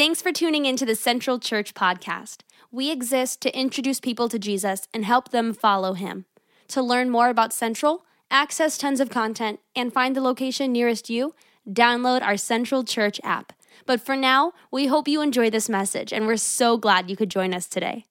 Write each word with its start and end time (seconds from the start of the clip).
Thanks 0.00 0.22
for 0.22 0.32
tuning 0.32 0.64
into 0.64 0.86
the 0.86 0.94
Central 0.94 1.38
Church 1.38 1.74
podcast. 1.74 2.38
We 2.72 2.90
exist 2.90 3.42
to 3.42 3.54
introduce 3.54 4.00
people 4.00 4.30
to 4.30 4.38
Jesus 4.38 4.88
and 4.94 5.04
help 5.04 5.28
them 5.28 5.52
follow 5.52 5.92
him. 5.92 6.24
To 6.68 6.80
learn 6.80 7.10
more 7.10 7.28
about 7.28 7.52
Central, 7.52 8.06
access 8.30 8.78
tons 8.78 9.00
of 9.00 9.10
content, 9.10 9.60
and 9.76 9.92
find 9.92 10.16
the 10.16 10.22
location 10.22 10.72
nearest 10.72 11.10
you, 11.10 11.34
download 11.68 12.22
our 12.22 12.38
Central 12.38 12.82
Church 12.82 13.20
app. 13.22 13.52
But 13.84 14.00
for 14.00 14.16
now, 14.16 14.54
we 14.70 14.86
hope 14.86 15.06
you 15.06 15.20
enjoy 15.20 15.50
this 15.50 15.68
message, 15.68 16.14
and 16.14 16.26
we're 16.26 16.38
so 16.38 16.78
glad 16.78 17.10
you 17.10 17.16
could 17.16 17.30
join 17.30 17.52
us 17.52 17.66
today. 17.66 18.06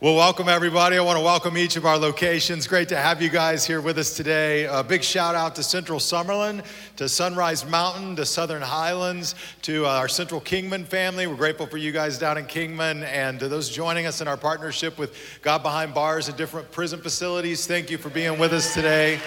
Well, 0.00 0.14
welcome 0.14 0.48
everybody. 0.48 0.96
I 0.96 1.00
want 1.00 1.18
to 1.18 1.24
welcome 1.24 1.58
each 1.58 1.74
of 1.74 1.84
our 1.84 1.98
locations. 1.98 2.68
Great 2.68 2.88
to 2.90 2.96
have 2.96 3.20
you 3.20 3.28
guys 3.28 3.66
here 3.66 3.80
with 3.80 3.98
us 3.98 4.14
today. 4.14 4.66
A 4.66 4.84
big 4.84 5.02
shout 5.02 5.34
out 5.34 5.56
to 5.56 5.64
Central 5.64 5.98
Summerlin, 5.98 6.64
to 6.98 7.08
Sunrise 7.08 7.66
Mountain, 7.66 8.14
to 8.14 8.24
Southern 8.24 8.62
Highlands, 8.62 9.34
to 9.62 9.86
uh, 9.86 9.88
our 9.88 10.06
Central 10.06 10.40
Kingman 10.40 10.84
family. 10.84 11.26
We're 11.26 11.34
grateful 11.34 11.66
for 11.66 11.78
you 11.78 11.90
guys 11.90 12.16
down 12.16 12.38
in 12.38 12.46
Kingman 12.46 13.02
and 13.02 13.40
to 13.40 13.48
those 13.48 13.68
joining 13.68 14.06
us 14.06 14.20
in 14.20 14.28
our 14.28 14.36
partnership 14.36 14.98
with 14.98 15.16
God 15.42 15.64
Behind 15.64 15.92
Bars 15.92 16.28
at 16.28 16.36
different 16.36 16.70
prison 16.70 17.00
facilities. 17.00 17.66
Thank 17.66 17.90
you 17.90 17.98
for 17.98 18.08
being 18.08 18.38
with 18.38 18.52
us 18.52 18.74
today. 18.74 19.18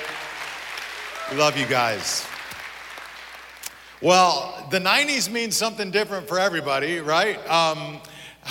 We 1.29 1.35
love 1.35 1.57
you 1.57 1.65
guys. 1.65 2.25
Well, 4.01 4.69
the 4.71 4.79
90s 4.79 5.29
means 5.29 5.57
something 5.57 5.91
different 5.91 6.29
for 6.29 6.39
everybody, 6.39 7.01
right? 7.01 7.45
Um, 7.49 7.99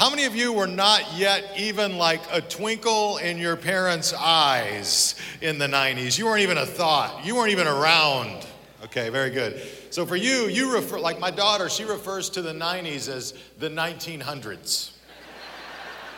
how 0.01 0.09
many 0.09 0.25
of 0.25 0.35
you 0.35 0.51
were 0.51 0.67
not 0.67 1.13
yet 1.15 1.45
even 1.59 1.99
like 1.99 2.23
a 2.33 2.41
twinkle 2.41 3.19
in 3.19 3.37
your 3.37 3.55
parents' 3.55 4.15
eyes 4.15 5.15
in 5.43 5.59
the 5.59 5.67
90s? 5.67 6.19
You 6.19 6.25
weren't 6.25 6.41
even 6.41 6.57
a 6.57 6.65
thought. 6.65 7.23
You 7.23 7.37
weren't 7.37 7.51
even 7.51 7.67
around. 7.67 8.47
Okay, 8.85 9.11
very 9.11 9.29
good. 9.29 9.61
So 9.91 10.07
for 10.07 10.17
you, 10.17 10.47
you 10.47 10.73
refer, 10.73 10.99
like 10.99 11.21
my 11.21 11.31
daughter, 11.31 11.69
she 11.69 11.85
refers 11.85 12.31
to 12.31 12.41
the 12.41 12.55
90s 12.55 13.15
as 13.15 13.35
the 13.59 13.69
1900s. 13.69 14.93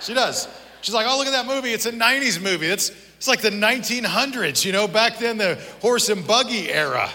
She 0.01 0.15
does. 0.15 0.47
She's 0.81 0.95
like, 0.95 1.09
oh, 1.09 1.19
look 1.19 1.27
at 1.27 1.33
that 1.33 1.47
movie. 1.47 1.73
It's 1.73 1.87
a 1.87 1.93
90s 1.93 2.41
movie. 2.41 2.69
It's, 2.69 2.93
it's 3.17 3.27
like 3.27 3.41
the 3.41 3.51
1900s, 3.51 4.65
you 4.65 4.71
know, 4.71 4.87
back 4.87 5.19
then, 5.19 5.39
the 5.39 5.61
horse 5.81 6.09
and 6.09 6.25
buggy 6.25 6.71
era. 6.71 7.11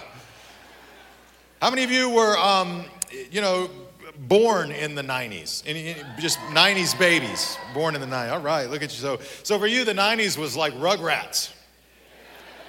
How 1.61 1.69
many 1.69 1.85
of 1.85 1.91
you 1.91 2.09
were, 2.09 2.37
um, 2.37 2.83
you 3.31 3.39
know, 3.39 3.69
born 4.19 4.71
in 4.71 4.95
the 4.95 5.01
90s, 5.01 5.63
just 6.19 6.39
90s 6.39 6.97
babies 6.97 7.57
born 7.73 7.95
in 7.95 8.01
the 8.01 8.07
90s. 8.07 8.31
All 8.31 8.39
right, 8.39 8.69
look 8.69 8.81
at 8.81 8.91
you. 8.91 8.99
So, 8.99 9.19
so 9.43 9.59
for 9.59 9.67
you, 9.67 9.85
the 9.85 9.93
90s 9.93 10.37
was 10.37 10.55
like 10.55 10.73
Rugrats. 10.73 11.53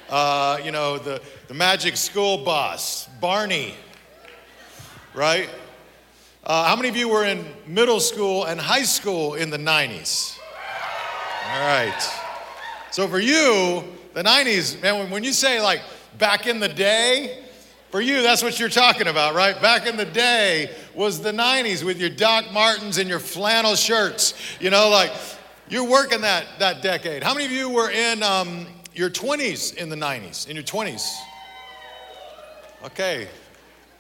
Uh, 0.09 0.59
you 0.65 0.71
know, 0.73 0.99
the, 0.99 1.21
the 1.49 1.55
Magic 1.55 1.97
School 1.97 2.39
Bus, 2.39 3.09
Barney, 3.21 3.75
right? 5.15 5.51
Uh, 6.45 6.65
how 6.65 6.77
many 6.77 6.89
of 6.89 6.97
you 6.97 7.09
were 7.09 7.25
in 7.25 7.45
middle 7.67 8.01
school 8.01 8.45
and 8.45 8.59
high 8.59 8.85
school 8.85 9.35
in 9.35 9.51
the 9.51 9.59
90s? 9.59 10.39
All 11.45 11.61
right. 11.61 12.11
So 12.91 13.07
for 13.07 13.19
you, 13.19 13.85
the 14.15 14.23
90s, 14.23 14.81
man, 14.81 15.11
when 15.11 15.25
you 15.25 15.33
say 15.33 15.61
like 15.61 15.83
back 16.17 16.47
in 16.47 16.59
the 16.59 16.69
day, 16.69 17.45
for 17.91 18.01
you, 18.03 18.23
that's 18.23 18.43
what 18.43 18.61
you're 18.61 18.69
talking 18.69 19.07
about, 19.07 19.35
right? 19.35 19.61
Back 19.63 19.87
in 19.87 19.97
the 19.97 20.05
day 20.05 20.75
was 20.95 21.21
the 21.21 21.33
90s 21.33 21.83
with 21.83 21.99
your 21.99 22.11
Doc 22.11 22.53
Martens 22.53 22.99
and 22.99 23.09
your 23.09 23.19
flannel 23.19 23.75
shirts. 23.77 24.35
You 24.61 24.69
know, 24.69 24.91
like 24.91 25.11
you're 25.69 25.89
working 25.89 26.21
that, 26.21 26.47
that 26.59 26.83
decade. 26.83 27.23
How 27.23 27.33
many 27.33 27.47
of 27.47 27.53
you 27.53 27.71
were 27.71 27.91
in 27.91 28.23
um, 28.23 28.67
your 28.95 29.09
20s 29.09 29.75
in 29.77 29.89
the 29.89 29.97
90s? 29.97 30.49
In 30.49 30.55
your 30.55 30.65
20s? 30.65 31.17
Okay. 32.85 33.29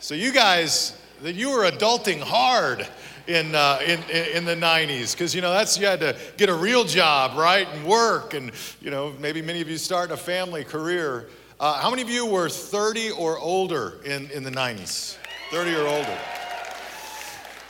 So 0.00 0.14
you 0.14 0.32
guys, 0.32 1.00
that 1.22 1.34
you 1.34 1.50
were 1.50 1.70
adulting 1.70 2.20
hard 2.20 2.86
in, 3.26 3.54
uh, 3.54 3.80
in, 3.84 4.02
in 4.10 4.44
the 4.44 4.54
90s 4.54 5.12
because 5.12 5.34
you 5.34 5.40
know 5.40 5.50
that's 5.50 5.78
you 5.78 5.86
had 5.86 6.00
to 6.00 6.16
get 6.36 6.48
a 6.48 6.54
real 6.54 6.84
job 6.84 7.36
right 7.36 7.68
and 7.68 7.84
work 7.84 8.32
and 8.32 8.52
you 8.80 8.90
know 8.90 9.12
maybe 9.18 9.42
many 9.42 9.60
of 9.60 9.68
you 9.68 9.76
start 9.76 10.10
a 10.10 10.16
family 10.16 10.64
career 10.64 11.28
uh, 11.60 11.80
how 11.80 11.90
many 11.90 12.02
of 12.02 12.10
you 12.10 12.24
were 12.24 12.48
30 12.48 13.10
or 13.12 13.36
older 13.38 13.94
in, 14.04 14.30
in 14.30 14.44
the 14.44 14.50
90s? 14.50 15.16
30 15.50 15.74
or 15.74 15.88
older. 15.88 16.18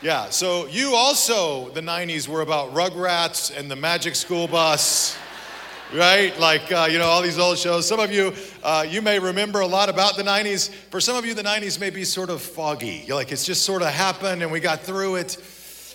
Yeah, 0.03 0.29
so 0.29 0.67
you 0.67 0.95
also, 0.95 1.71
the 1.71 1.81
90s 1.81 2.29
were 2.29 2.43
about 2.43 2.75
Rugrats 2.75 3.57
and 3.57 3.71
the 3.71 3.77
Magic 3.77 4.15
School 4.15 4.47
Bus, 4.47 5.17
right? 5.95 6.39
Like, 6.39 6.71
uh, 6.71 6.87
you 6.91 6.99
know, 6.99 7.07
all 7.07 7.23
these 7.23 7.39
old 7.39 7.57
shows. 7.57 7.89
Some 7.89 7.99
of 7.99 8.13
you, 8.13 8.35
uh, 8.63 8.85
you 8.87 9.01
may 9.01 9.19
remember 9.19 9.61
a 9.61 9.67
lot 9.67 9.89
about 9.89 10.17
the 10.17 10.23
90s. 10.23 10.69
For 10.91 11.01
some 11.01 11.17
of 11.17 11.25
you, 11.25 11.33
the 11.33 11.43
90s 11.43 11.81
may 11.81 11.89
be 11.91 12.05
sort 12.05 12.29
of 12.29 12.43
foggy. 12.43 13.05
You're 13.07 13.17
like, 13.17 13.33
it's 13.33 13.47
just 13.47 13.63
sort 13.63 13.81
of 13.81 13.89
happened 13.89 14.43
and 14.43 14.53
we 14.53 14.61
got 14.61 14.83
through 14.83 15.17
it. 15.17 15.39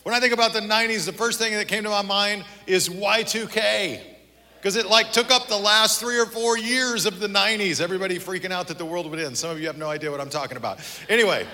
When 0.02 0.16
I 0.16 0.20
think 0.20 0.34
about 0.34 0.54
the 0.54 0.62
90s, 0.62 1.06
the 1.06 1.14
first 1.14 1.38
thing 1.38 1.54
that 1.54 1.68
came 1.68 1.84
to 1.84 1.90
my 1.90 2.02
mind 2.02 2.44
is 2.66 2.90
Y2K 2.90 4.13
because 4.64 4.78
it 4.78 4.86
like 4.86 5.12
took 5.12 5.30
up 5.30 5.50
the 5.50 5.58
last 5.58 6.00
three 6.00 6.18
or 6.18 6.26
four 6.26 6.58
years 6.58 7.06
of 7.06 7.20
the 7.20 7.28
90s. 7.28 7.82
Everybody 7.82 8.18
freaking 8.18 8.52
out 8.52 8.70
that 8.70 8.78
the 8.78 8.86
world 8.86 9.12
would 9.12 9.20
end. 9.20 9.38
Some 9.38 9.50
of 9.50 9.60
you 9.60 9.68
have 9.68 9.78
no 9.78 9.90
idea 9.90 10.10
what 10.10 10.22
I'm 10.22 10.30
talking 10.30 10.56
about. 10.56 10.80
Anyway, 11.10 11.46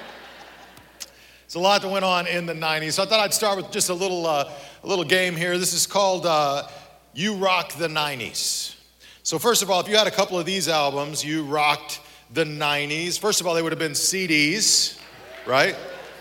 it's 1.43 1.55
a 1.55 1.59
lot 1.59 1.81
that 1.81 1.89
went 1.89 2.05
on 2.05 2.27
in 2.27 2.45
the 2.45 2.53
90s. 2.53 2.91
So 2.93 3.01
I 3.01 3.07
thought 3.07 3.19
I'd 3.19 3.33
start 3.33 3.57
with 3.57 3.71
just 3.71 3.89
a 3.89 3.95
little, 3.95 4.27
uh, 4.27 4.51
a 4.83 4.87
little 4.87 5.03
game 5.03 5.35
here. 5.35 5.57
This 5.57 5.73
is 5.73 5.87
called 5.87 6.27
uh, 6.27 6.67
You 7.15 7.33
Rock 7.33 7.73
the 7.73 7.87
90s. 7.87 8.75
So, 9.23 9.39
first 9.39 9.63
of 9.63 9.71
all, 9.71 9.79
if 9.79 9.87
you 9.87 9.97
had 9.97 10.05
a 10.05 10.11
couple 10.11 10.37
of 10.37 10.45
these 10.45 10.67
albums, 10.67 11.25
you 11.25 11.43
rocked 11.45 12.01
the 12.31 12.43
90s. 12.43 13.17
First 13.17 13.41
of 13.41 13.47
all, 13.47 13.55
they 13.55 13.63
would 13.63 13.71
have 13.71 13.79
been 13.79 13.93
CDs, 13.93 14.99
right? 15.47 15.75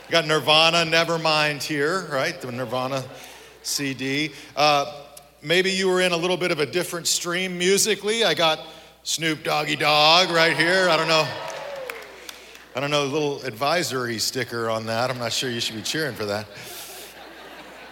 You 0.06 0.10
got 0.10 0.26
Nirvana, 0.26 0.91
Nevermind 0.91 1.62
here, 1.62 2.09
right? 2.10 2.41
The 2.41 2.50
Nirvana 2.50 3.05
CD. 3.62 4.32
Uh, 4.56 5.05
maybe 5.43 5.71
you 5.71 5.88
were 5.88 6.00
in 6.00 6.12
a 6.12 6.16
little 6.16 6.37
bit 6.37 6.50
of 6.50 6.60
a 6.60 6.66
different 6.66 7.06
stream 7.06 7.59
musically. 7.59 8.25
I 8.25 8.34
got 8.34 8.60
Snoop 9.03 9.44
Doggy 9.44 9.76
Dogg 9.76 10.31
right 10.31 10.56
here. 10.56 10.88
I 10.88 10.97
don't 10.97 11.09
know. 11.09 11.26
I 12.76 12.81
don't 12.81 12.91
know, 12.91 13.04
little 13.06 13.43
advisory 13.43 14.19
sticker 14.19 14.71
on 14.71 14.87
that. 14.87 15.10
I'm 15.10 15.19
not 15.19 15.32
sure 15.32 15.50
you 15.50 15.60
should 15.60 15.75
be 15.75 15.82
cheering 15.82 16.15
for 16.15 16.26
that. 16.26 16.47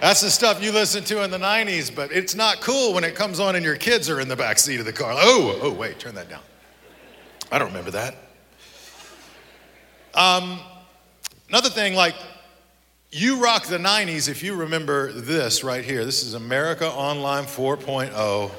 That's 0.00 0.20
the 0.20 0.30
stuff 0.30 0.62
you 0.62 0.72
listened 0.72 1.06
to 1.06 1.24
in 1.24 1.30
the 1.30 1.38
90s, 1.38 1.92
but 1.92 2.12
it's 2.12 2.34
not 2.34 2.60
cool 2.60 2.92
when 2.92 3.02
it 3.02 3.14
comes 3.14 3.40
on 3.40 3.56
and 3.56 3.64
your 3.64 3.76
kids 3.76 4.10
are 4.10 4.20
in 4.20 4.28
the 4.28 4.36
back 4.36 4.58
seat 4.58 4.78
of 4.78 4.86
the 4.86 4.92
car. 4.92 5.12
Oh, 5.16 5.58
oh, 5.62 5.72
wait, 5.72 5.98
turn 5.98 6.14
that 6.16 6.28
down. 6.28 6.42
I 7.50 7.58
don't 7.58 7.68
remember 7.68 7.92
that. 7.92 8.14
Um, 10.14 10.60
another 11.48 11.70
thing, 11.70 11.94
like 11.94 12.14
you 13.10 13.42
rock 13.42 13.66
the 13.66 13.78
90s 13.78 14.28
if 14.28 14.42
you 14.42 14.54
remember 14.54 15.12
this 15.12 15.62
right 15.62 15.84
here. 15.84 16.04
This 16.04 16.24
is 16.24 16.34
America 16.34 16.90
Online 16.90 17.44
4.0. 17.44 18.50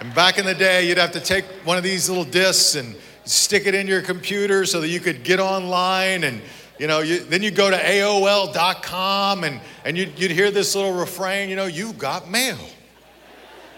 And 0.00 0.14
back 0.14 0.38
in 0.38 0.46
the 0.46 0.54
day, 0.54 0.88
you'd 0.88 0.98
have 0.98 1.12
to 1.12 1.20
take 1.20 1.44
one 1.64 1.76
of 1.76 1.82
these 1.82 2.08
little 2.08 2.24
discs 2.24 2.74
and 2.74 2.96
stick 3.24 3.66
it 3.66 3.74
in 3.74 3.86
your 3.86 4.02
computer 4.02 4.66
so 4.66 4.80
that 4.80 4.88
you 4.88 5.00
could 5.00 5.22
get 5.22 5.38
online 5.40 6.24
and 6.24 6.40
you 6.78 6.86
know 6.86 7.00
you, 7.00 7.20
then 7.20 7.42
you 7.42 7.50
go 7.50 7.70
to 7.70 7.76
aol.com 7.76 9.44
and, 9.44 9.60
and 9.84 9.96
you'd, 9.96 10.18
you'd 10.18 10.30
hear 10.30 10.50
this 10.50 10.74
little 10.74 10.92
refrain 10.92 11.50
you 11.50 11.54
know 11.54 11.66
you 11.66 11.92
got 11.92 12.30
mail 12.30 12.58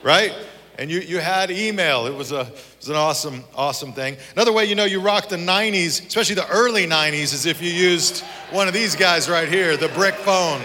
right 0.05 0.33
and 0.79 0.91
you, 0.91 1.01
you 1.01 1.19
had 1.19 1.51
email. 1.51 2.07
It 2.07 2.15
was, 2.15 2.33
a, 2.33 2.51
it 2.83 2.89
was 2.89 2.97
an 2.97 2.97
awesome, 2.97 3.45
awesome 3.55 3.93
thing. 3.93 4.17
Another 4.35 4.53
way 4.53 4.65
you 4.65 4.75
know 4.75 4.85
you 4.85 5.01
rocked 5.01 5.31
the 5.31 5.37
90s, 5.37 6.05
especially 6.05 6.35
the 6.35 6.49
early 6.49 6.85
90s, 6.85 7.33
is 7.33 7.47
if 7.47 7.63
you 7.63 7.71
used 7.71 8.25
one 8.51 8.67
of 8.67 8.75
these 8.75 8.97
guys 8.97 9.31
right 9.31 9.49
here, 9.49 9.77
the 9.77 9.87
brick 9.91 10.17
phone. 10.17 10.61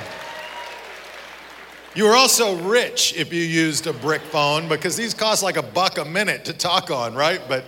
You 1.94 2.06
were 2.06 2.16
also 2.16 2.56
rich 2.56 3.13
if 3.16 3.31
you 3.31 3.44
used 3.44 3.85
a 3.85 3.94
brick 3.94 4.23
phone 4.23 4.67
because 4.67 4.97
these 4.97 5.13
cost 5.13 5.44
like 5.44 5.57
a 5.57 5.61
buck 5.61 6.00
a 6.00 6.06
minute 6.06 6.45
to 6.45 6.53
talk 6.53 6.89
on, 6.89 7.13
right? 7.13 7.39
But 7.47 7.66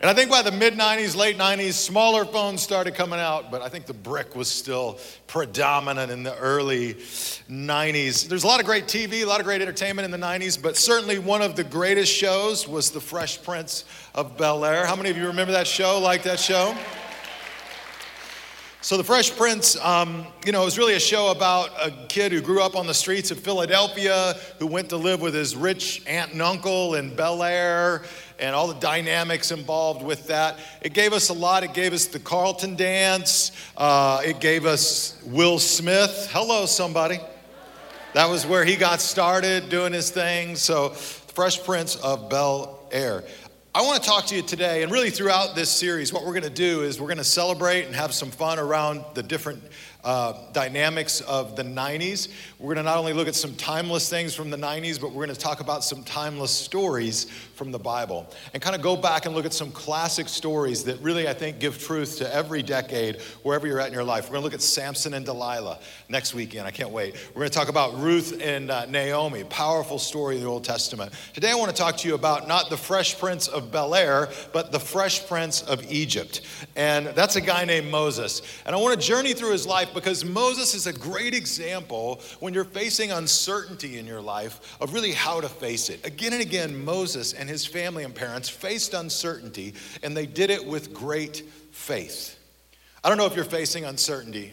and 0.00 0.10
I 0.10 0.14
think 0.14 0.30
by 0.30 0.42
the 0.42 0.52
mid 0.52 0.74
90s, 0.74 1.16
late 1.16 1.38
90s, 1.38 1.72
smaller 1.72 2.26
phones 2.26 2.60
started 2.60 2.94
coming 2.94 3.18
out, 3.18 3.50
but 3.50 3.62
I 3.62 3.70
think 3.70 3.86
the 3.86 3.94
brick 3.94 4.36
was 4.36 4.46
still 4.46 4.98
predominant 5.26 6.10
in 6.12 6.22
the 6.22 6.36
early 6.36 6.94
90s. 6.94 8.28
There's 8.28 8.44
a 8.44 8.46
lot 8.46 8.60
of 8.60 8.66
great 8.66 8.84
TV, 8.84 9.22
a 9.22 9.24
lot 9.24 9.40
of 9.40 9.46
great 9.46 9.62
entertainment 9.62 10.04
in 10.04 10.10
the 10.10 10.18
90s, 10.18 10.62
but 10.62 10.76
certainly 10.76 11.18
one 11.18 11.40
of 11.40 11.56
the 11.56 11.64
greatest 11.64 12.12
shows 12.12 12.68
was 12.68 12.90
The 12.90 13.00
Fresh 13.00 13.42
Prince 13.42 13.84
of 14.14 14.36
Bel 14.36 14.66
Air. 14.66 14.84
How 14.84 14.96
many 14.96 15.08
of 15.08 15.16
you 15.16 15.26
remember 15.28 15.52
that 15.52 15.66
show, 15.66 15.98
like 15.98 16.22
that 16.24 16.38
show? 16.38 16.76
So, 18.86 18.96
The 18.96 19.02
Fresh 19.02 19.36
Prince, 19.36 19.76
um, 19.84 20.26
you 20.44 20.52
know, 20.52 20.62
it 20.62 20.66
was 20.66 20.78
really 20.78 20.94
a 20.94 21.00
show 21.00 21.32
about 21.32 21.70
a 21.82 21.90
kid 22.06 22.30
who 22.30 22.40
grew 22.40 22.62
up 22.62 22.76
on 22.76 22.86
the 22.86 22.94
streets 22.94 23.32
of 23.32 23.40
Philadelphia, 23.40 24.34
who 24.60 24.68
went 24.68 24.90
to 24.90 24.96
live 24.96 25.20
with 25.20 25.34
his 25.34 25.56
rich 25.56 26.04
aunt 26.06 26.30
and 26.30 26.40
uncle 26.40 26.94
in 26.94 27.12
Bel 27.16 27.42
Air, 27.42 28.04
and 28.38 28.54
all 28.54 28.68
the 28.68 28.80
dynamics 28.80 29.50
involved 29.50 30.02
with 30.02 30.26
that. 30.28 30.58
It 30.80 30.92
gave 30.92 31.12
us 31.12 31.28
a 31.28 31.32
lot. 31.32 31.64
It 31.64 31.74
gave 31.74 31.92
us 31.92 32.06
the 32.06 32.18
Carlton 32.18 32.76
dance, 32.76 33.52
uh, 33.76 34.20
it 34.24 34.40
gave 34.40 34.66
us 34.66 35.20
Will 35.24 35.58
Smith. 35.58 36.28
Hello, 36.32 36.66
somebody. 36.66 37.18
That 38.14 38.30
was 38.30 38.46
where 38.46 38.64
he 38.64 38.76
got 38.76 39.00
started 39.00 39.68
doing 39.68 39.92
his 39.92 40.10
thing. 40.10 40.56
So, 40.56 40.90
Fresh 40.90 41.64
Prince 41.64 41.96
of 41.96 42.30
Bel 42.30 42.78
Air. 42.90 43.24
I 43.74 43.82
want 43.82 44.02
to 44.02 44.08
talk 44.08 44.24
to 44.28 44.34
you 44.34 44.40
today, 44.40 44.82
and 44.82 44.90
really 44.90 45.10
throughout 45.10 45.54
this 45.54 45.68
series, 45.68 46.10
what 46.10 46.24
we're 46.24 46.32
going 46.32 46.44
to 46.44 46.48
do 46.48 46.80
is 46.80 46.98
we're 46.98 47.08
going 47.08 47.18
to 47.18 47.24
celebrate 47.24 47.84
and 47.84 47.94
have 47.94 48.14
some 48.14 48.30
fun 48.30 48.58
around 48.58 49.04
the 49.12 49.22
different 49.22 49.62
uh, 50.04 50.34
dynamics 50.52 51.20
of 51.22 51.56
the 51.56 51.62
90s. 51.62 52.28
We're 52.58 52.74
going 52.74 52.84
to 52.84 52.90
not 52.90 52.98
only 52.98 53.12
look 53.12 53.28
at 53.28 53.34
some 53.34 53.54
timeless 53.56 54.08
things 54.08 54.34
from 54.34 54.50
the 54.50 54.56
90s, 54.56 55.00
but 55.00 55.08
we're 55.08 55.24
going 55.24 55.34
to 55.34 55.40
talk 55.40 55.60
about 55.60 55.82
some 55.82 56.02
timeless 56.04 56.50
stories 56.50 57.24
from 57.54 57.72
the 57.72 57.78
Bible 57.78 58.32
and 58.54 58.62
kind 58.62 58.76
of 58.76 58.82
go 58.82 58.96
back 58.96 59.26
and 59.26 59.34
look 59.34 59.46
at 59.46 59.52
some 59.52 59.70
classic 59.72 60.28
stories 60.28 60.84
that 60.84 61.00
really, 61.00 61.26
I 61.26 61.32
think, 61.32 61.58
give 61.58 61.78
truth 61.78 62.18
to 62.18 62.34
every 62.34 62.62
decade, 62.62 63.20
wherever 63.42 63.66
you're 63.66 63.80
at 63.80 63.88
in 63.88 63.92
your 63.92 64.04
life. 64.04 64.24
We're 64.24 64.34
going 64.34 64.42
to 64.42 64.44
look 64.44 64.54
at 64.54 64.62
Samson 64.62 65.14
and 65.14 65.24
Delilah 65.24 65.78
next 66.08 66.34
weekend. 66.34 66.66
I 66.66 66.70
can't 66.70 66.90
wait. 66.90 67.14
We're 67.34 67.40
going 67.40 67.50
to 67.50 67.58
talk 67.58 67.68
about 67.68 67.98
Ruth 67.98 68.40
and 68.42 68.70
uh, 68.70 68.86
Naomi, 68.86 69.44
powerful 69.44 69.98
story 69.98 70.36
in 70.36 70.42
the 70.42 70.48
Old 70.48 70.64
Testament. 70.64 71.12
Today, 71.34 71.50
I 71.50 71.54
want 71.54 71.70
to 71.70 71.76
talk 71.76 71.96
to 71.98 72.08
you 72.08 72.14
about 72.14 72.46
not 72.46 72.70
the 72.70 72.76
Fresh 72.76 73.18
Prince 73.18 73.48
of 73.48 73.72
Bel 73.72 73.94
Air, 73.94 74.28
but 74.52 74.70
the 74.70 74.80
Fresh 74.80 75.26
Prince 75.26 75.62
of 75.62 75.90
Egypt. 75.90 76.42
And 76.76 77.06
that's 77.08 77.36
a 77.36 77.40
guy 77.40 77.64
named 77.64 77.90
Moses. 77.90 78.42
And 78.66 78.74
I 78.74 78.78
want 78.78 79.00
to 79.00 79.06
journey 79.06 79.32
through 79.32 79.52
his 79.52 79.66
life 79.66 79.94
because 79.96 80.24
Moses 80.24 80.74
is 80.74 80.86
a 80.86 80.92
great 80.92 81.34
example 81.34 82.20
when 82.38 82.54
you're 82.54 82.64
facing 82.64 83.10
uncertainty 83.10 83.98
in 83.98 84.06
your 84.06 84.20
life 84.20 84.76
of 84.80 84.92
really 84.92 85.12
how 85.12 85.40
to 85.40 85.48
face 85.48 85.88
it. 85.88 86.06
Again 86.06 86.34
and 86.34 86.42
again, 86.42 86.84
Moses 86.84 87.32
and 87.32 87.48
his 87.48 87.66
family 87.66 88.04
and 88.04 88.14
parents 88.14 88.48
faced 88.48 88.94
uncertainty, 88.94 89.74
and 90.02 90.16
they 90.16 90.26
did 90.26 90.50
it 90.50 90.64
with 90.64 90.92
great 90.92 91.42
faith. 91.72 92.38
I 93.02 93.08
don't 93.08 93.18
know 93.18 93.26
if 93.26 93.34
you're 93.34 93.44
facing 93.44 93.84
uncertainty 93.84 94.52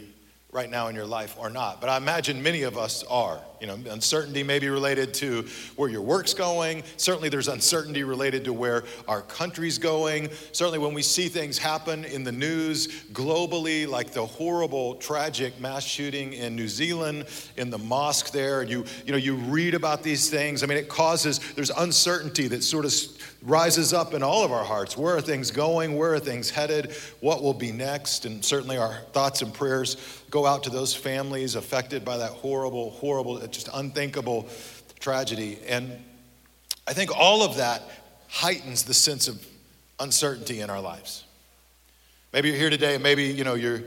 right 0.52 0.70
now 0.70 0.88
in 0.88 0.96
your 0.96 1.06
life 1.06 1.36
or 1.38 1.50
not, 1.50 1.82
but 1.82 1.90
I 1.90 1.98
imagine 1.98 2.42
many 2.42 2.64
of 2.64 2.78
us 2.78 3.04
are. 3.04 3.40
You 3.64 3.68
know, 3.68 3.80
uncertainty 3.92 4.44
may 4.44 4.60
be 4.60 4.68
related 4.68 5.14
to 5.14 5.48
where 5.78 5.88
your 5.88 6.02
work's 6.02 6.34
going. 6.34 6.84
Certainly, 6.98 7.30
there's 7.30 7.48
uncertainty 7.48 8.04
related 8.04 8.44
to 8.44 8.52
where 8.52 8.84
our 9.08 9.22
country's 9.22 9.78
going. 9.78 10.28
Certainly, 10.52 10.80
when 10.80 10.94
we 10.94 11.02
see 11.02 11.30
things 11.30 11.58
happen 11.58 12.04
in 12.04 12.26
the 12.26 12.32
news 12.34 12.88
globally, 13.14 13.88
like 13.88 14.12
the 14.12 14.26
horrible, 14.26 14.96
tragic 14.96 15.62
mass 15.62 15.86
shooting 15.86 16.34
in 16.34 16.58
New 16.58 16.68
Zealand, 16.68 17.24
in 17.56 17.70
the 17.70 17.78
mosque 17.78 18.34
there, 18.34 18.60
and 18.60 18.70
you, 18.70 18.84
you 19.06 19.14
know, 19.14 19.18
you 19.18 19.36
read 19.36 19.76
about 19.76 20.04
these 20.04 20.30
things. 20.30 20.62
I 20.62 20.66
mean, 20.66 20.78
it 20.78 20.90
causes, 20.90 21.40
there's 21.54 21.70
uncertainty 21.70 22.50
that 22.50 22.66
sort 22.66 22.84
of 22.84 22.94
rises 23.44 23.94
up 23.94 24.14
in 24.14 24.24
all 24.24 24.44
of 24.44 24.52
our 24.52 24.66
hearts. 24.66 24.98
Where 24.98 25.16
are 25.16 25.22
things 25.22 25.52
going? 25.52 25.96
Where 25.96 26.14
are 26.14 26.20
things 26.20 26.50
headed? 26.50 26.94
What 27.22 27.42
will 27.42 27.54
be 27.54 27.72
next? 27.72 28.26
And 28.26 28.44
certainly, 28.44 28.76
our 28.76 29.00
thoughts 29.14 29.42
and 29.42 29.54
prayers 29.54 29.96
go 30.34 30.48
out 30.48 30.64
to 30.64 30.72
those 30.72 30.96
families 30.96 31.54
affected 31.54 32.04
by 32.04 32.18
that 32.18 32.32
horrible, 32.32 32.90
horrible, 32.90 33.38
just 33.54 33.70
unthinkable 33.74 34.48
tragedy. 35.00 35.60
And 35.68 35.92
I 36.88 36.94
think 36.94 37.16
all 37.16 37.44
of 37.44 37.58
that 37.58 37.84
heightens 38.28 38.84
the 38.84 38.94
sense 38.94 39.28
of 39.28 39.46
uncertainty 40.00 40.62
in 40.62 40.70
our 40.70 40.82
lives. 40.82 41.24
Maybe 42.34 42.50
you're 42.50 42.58
here 42.58 42.70
today 42.70 42.96
and 42.96 43.04
maybe, 43.04 43.26
you 43.26 43.44
know, 43.44 43.54
you're 43.54 43.84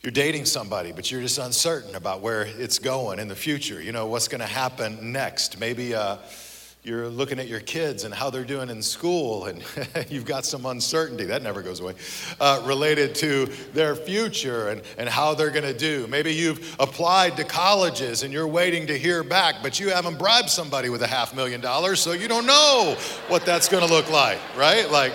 you're 0.00 0.12
dating 0.12 0.44
somebody, 0.44 0.92
but 0.92 1.10
you're 1.10 1.20
just 1.20 1.38
uncertain 1.38 1.96
about 1.96 2.20
where 2.20 2.42
it's 2.42 2.78
going 2.78 3.18
in 3.18 3.26
the 3.26 3.34
future. 3.34 3.82
You 3.82 3.90
know, 3.90 4.06
what's 4.06 4.28
going 4.28 4.40
to 4.40 4.46
happen 4.46 5.12
next. 5.12 5.58
Maybe 5.58 5.92
uh, 5.94 6.18
you're 6.84 7.08
looking 7.08 7.38
at 7.38 7.48
your 7.48 7.60
kids 7.60 8.04
and 8.04 8.14
how 8.14 8.30
they're 8.30 8.44
doing 8.44 8.70
in 8.70 8.82
school, 8.82 9.46
and 9.46 9.62
you've 10.08 10.24
got 10.24 10.44
some 10.44 10.64
uncertainty, 10.64 11.24
that 11.24 11.42
never 11.42 11.60
goes 11.60 11.80
away, 11.80 11.94
uh, 12.40 12.62
related 12.64 13.14
to 13.16 13.46
their 13.74 13.94
future 13.94 14.68
and, 14.68 14.82
and 14.96 15.08
how 15.08 15.34
they're 15.34 15.50
going 15.50 15.64
to 15.64 15.76
do. 15.76 16.06
Maybe 16.06 16.32
you've 16.32 16.76
applied 16.78 17.36
to 17.36 17.44
colleges 17.44 18.22
and 18.22 18.32
you're 18.32 18.46
waiting 18.46 18.86
to 18.86 18.98
hear 18.98 19.22
back, 19.22 19.56
but 19.62 19.78
you 19.80 19.90
haven't 19.90 20.18
bribed 20.18 20.50
somebody 20.50 20.88
with 20.88 21.02
a 21.02 21.06
half 21.06 21.34
million 21.34 21.60
dollars, 21.60 22.00
so 22.00 22.12
you 22.12 22.28
don't 22.28 22.46
know 22.46 22.96
what 23.28 23.44
that's 23.44 23.68
going 23.68 23.86
to 23.86 23.92
look 23.92 24.10
like, 24.10 24.38
right? 24.56 24.90
Like, 24.90 25.12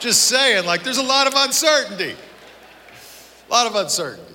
just 0.00 0.24
saying, 0.26 0.66
like, 0.66 0.82
there's 0.82 0.98
a 0.98 1.02
lot 1.02 1.26
of 1.26 1.34
uncertainty. 1.36 2.14
A 3.48 3.52
lot 3.52 3.66
of 3.66 3.76
uncertainty, 3.76 4.34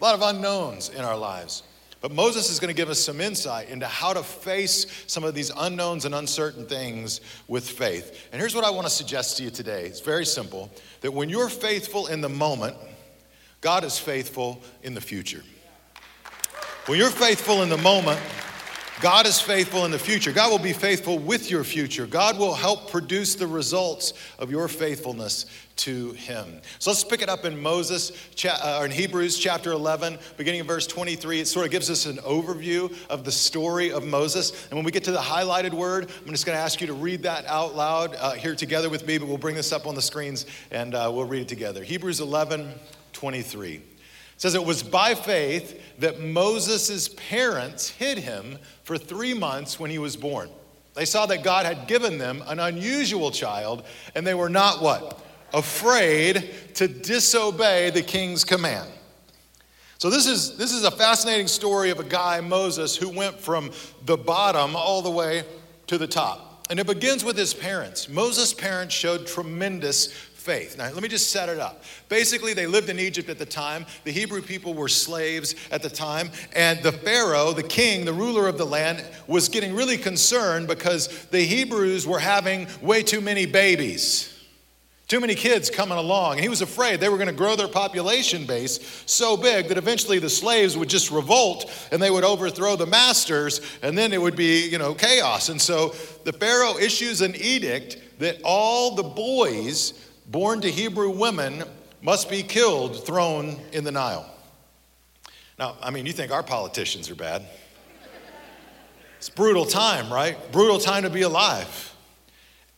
a 0.00 0.04
lot 0.04 0.14
of 0.14 0.22
unknowns 0.22 0.88
in 0.90 1.02
our 1.02 1.16
lives. 1.16 1.62
But 2.00 2.12
Moses 2.12 2.50
is 2.50 2.58
going 2.58 2.74
to 2.74 2.76
give 2.76 2.88
us 2.88 2.98
some 2.98 3.20
insight 3.20 3.68
into 3.68 3.86
how 3.86 4.14
to 4.14 4.22
face 4.22 5.04
some 5.06 5.22
of 5.22 5.34
these 5.34 5.50
unknowns 5.54 6.06
and 6.06 6.14
uncertain 6.14 6.66
things 6.66 7.20
with 7.46 7.68
faith. 7.68 8.28
And 8.32 8.40
here's 8.40 8.54
what 8.54 8.64
I 8.64 8.70
want 8.70 8.86
to 8.86 8.92
suggest 8.92 9.36
to 9.36 9.44
you 9.44 9.50
today 9.50 9.86
it's 9.86 10.00
very 10.00 10.24
simple 10.24 10.70
that 11.02 11.12
when 11.12 11.28
you're 11.28 11.50
faithful 11.50 12.06
in 12.06 12.20
the 12.22 12.28
moment, 12.28 12.76
God 13.60 13.84
is 13.84 13.98
faithful 13.98 14.62
in 14.82 14.94
the 14.94 15.00
future. 15.00 15.42
When 16.86 16.98
you're 16.98 17.10
faithful 17.10 17.62
in 17.62 17.68
the 17.68 17.76
moment, 17.76 18.18
God 19.00 19.26
is 19.26 19.40
faithful 19.40 19.86
in 19.86 19.90
the 19.90 19.98
future. 19.98 20.30
God 20.30 20.50
will 20.50 20.58
be 20.58 20.74
faithful 20.74 21.18
with 21.18 21.50
your 21.50 21.64
future. 21.64 22.06
God 22.06 22.38
will 22.38 22.52
help 22.52 22.90
produce 22.90 23.34
the 23.34 23.46
results 23.46 24.12
of 24.38 24.50
your 24.50 24.68
faithfulness 24.68 25.46
to 25.76 26.12
Him. 26.12 26.60
So 26.78 26.90
let's 26.90 27.02
pick 27.02 27.22
it 27.22 27.30
up 27.30 27.46
in 27.46 27.58
Moses, 27.58 28.12
uh, 28.44 28.78
or 28.78 28.84
in 28.84 28.90
Hebrews 28.90 29.38
chapter 29.38 29.72
11, 29.72 30.18
beginning 30.36 30.60
in 30.60 30.66
verse 30.66 30.86
23. 30.86 31.40
It 31.40 31.48
sort 31.48 31.64
of 31.64 31.72
gives 31.72 31.88
us 31.88 32.04
an 32.04 32.18
overview 32.18 32.94
of 33.08 33.24
the 33.24 33.32
story 33.32 33.90
of 33.90 34.06
Moses. 34.06 34.66
And 34.68 34.76
when 34.76 34.84
we 34.84 34.90
get 34.90 35.04
to 35.04 35.12
the 35.12 35.18
highlighted 35.18 35.72
word, 35.72 36.10
I'm 36.20 36.30
just 36.30 36.44
going 36.44 36.58
to 36.58 36.62
ask 36.62 36.82
you 36.82 36.86
to 36.88 36.92
read 36.92 37.22
that 37.22 37.46
out 37.46 37.74
loud 37.74 38.14
uh, 38.16 38.32
here 38.32 38.54
together 38.54 38.90
with 38.90 39.06
me, 39.06 39.16
but 39.16 39.28
we'll 39.28 39.38
bring 39.38 39.56
this 39.56 39.72
up 39.72 39.86
on 39.86 39.94
the 39.94 40.02
screens 40.02 40.44
and 40.70 40.94
uh, 40.94 41.10
we'll 41.10 41.24
read 41.24 41.40
it 41.40 41.48
together. 41.48 41.82
Hebrews 41.82 42.20
11, 42.20 42.70
23 43.14 43.80
says 44.40 44.54
it 44.54 44.64
was 44.64 44.82
by 44.82 45.14
faith 45.14 45.78
that 45.98 46.18
Moses' 46.18 47.10
parents 47.10 47.90
hid 47.90 48.16
him 48.16 48.56
for 48.84 48.96
three 48.96 49.34
months 49.34 49.78
when 49.78 49.90
he 49.90 49.98
was 49.98 50.16
born. 50.16 50.48
They 50.94 51.04
saw 51.04 51.26
that 51.26 51.44
God 51.44 51.66
had 51.66 51.86
given 51.86 52.16
them 52.16 52.42
an 52.46 52.58
unusual 52.58 53.32
child, 53.32 53.84
and 54.14 54.26
they 54.26 54.32
were 54.32 54.48
not 54.48 54.80
what? 54.80 55.20
Afraid 55.52 56.54
to 56.76 56.88
disobey 56.88 57.90
the 57.90 58.00
king's 58.00 58.42
command. 58.42 58.90
So 59.98 60.08
this 60.08 60.26
is 60.26 60.56
this 60.56 60.72
is 60.72 60.84
a 60.84 60.90
fascinating 60.90 61.46
story 61.46 61.90
of 61.90 62.00
a 62.00 62.04
guy, 62.04 62.40
Moses, 62.40 62.96
who 62.96 63.10
went 63.10 63.38
from 63.38 63.70
the 64.06 64.16
bottom 64.16 64.74
all 64.74 65.02
the 65.02 65.10
way 65.10 65.44
to 65.88 65.98
the 65.98 66.06
top. 66.06 66.66
And 66.70 66.80
it 66.80 66.86
begins 66.86 67.24
with 67.24 67.36
his 67.36 67.52
parents. 67.52 68.08
Moses' 68.08 68.54
parents 68.54 68.94
showed 68.94 69.26
tremendous 69.26 70.29
faith. 70.40 70.78
Now, 70.78 70.90
let 70.90 71.02
me 71.02 71.08
just 71.08 71.30
set 71.30 71.48
it 71.48 71.58
up. 71.58 71.84
Basically, 72.08 72.54
they 72.54 72.66
lived 72.66 72.88
in 72.88 72.98
Egypt 72.98 73.28
at 73.28 73.38
the 73.38 73.46
time. 73.46 73.84
The 74.04 74.10
Hebrew 74.10 74.40
people 74.40 74.72
were 74.72 74.88
slaves 74.88 75.54
at 75.70 75.82
the 75.82 75.90
time. 75.90 76.30
And 76.56 76.82
the 76.82 76.92
Pharaoh, 76.92 77.52
the 77.52 77.62
king, 77.62 78.04
the 78.04 78.12
ruler 78.12 78.48
of 78.48 78.56
the 78.56 78.64
land, 78.64 79.04
was 79.26 79.48
getting 79.48 79.74
really 79.74 79.98
concerned 79.98 80.66
because 80.66 81.08
the 81.26 81.42
Hebrews 81.42 82.06
were 82.06 82.18
having 82.18 82.66
way 82.80 83.02
too 83.02 83.20
many 83.20 83.44
babies. 83.44 84.36
Too 85.08 85.20
many 85.20 85.34
kids 85.34 85.70
coming 85.70 85.98
along. 85.98 86.34
And 86.34 86.40
he 86.40 86.48
was 86.48 86.62
afraid 86.62 87.00
they 87.00 87.08
were 87.08 87.16
going 87.16 87.26
to 87.26 87.34
grow 87.34 87.56
their 87.56 87.68
population 87.68 88.46
base 88.46 89.02
so 89.06 89.36
big 89.36 89.66
that 89.66 89.76
eventually 89.76 90.20
the 90.20 90.30
slaves 90.30 90.76
would 90.76 90.88
just 90.88 91.10
revolt 91.10 91.68
and 91.90 92.00
they 92.00 92.12
would 92.12 92.22
overthrow 92.22 92.76
the 92.76 92.86
masters 92.86 93.60
and 93.82 93.98
then 93.98 94.12
it 94.12 94.22
would 94.22 94.36
be, 94.36 94.68
you 94.68 94.78
know, 94.78 94.94
chaos. 94.94 95.48
And 95.48 95.60
so 95.60 95.96
the 96.24 96.32
Pharaoh 96.32 96.78
issues 96.78 97.22
an 97.22 97.34
edict 97.34 97.98
that 98.20 98.40
all 98.44 98.94
the 98.94 99.02
boys 99.02 99.94
born 100.30 100.60
to 100.60 100.70
Hebrew 100.70 101.10
women 101.10 101.64
must 102.02 102.30
be 102.30 102.42
killed, 102.42 103.04
thrown 103.04 103.60
in 103.72 103.84
the 103.84 103.90
Nile. 103.90 104.32
Now, 105.58 105.76
I 105.82 105.90
mean, 105.90 106.06
you 106.06 106.12
think 106.12 106.32
our 106.32 106.42
politicians 106.42 107.10
are 107.10 107.14
bad. 107.16 107.44
It's 109.18 109.28
brutal 109.28 109.66
time, 109.66 110.10
right? 110.10 110.36
Brutal 110.52 110.78
time 110.78 111.02
to 111.02 111.10
be 111.10 111.22
alive. 111.22 111.94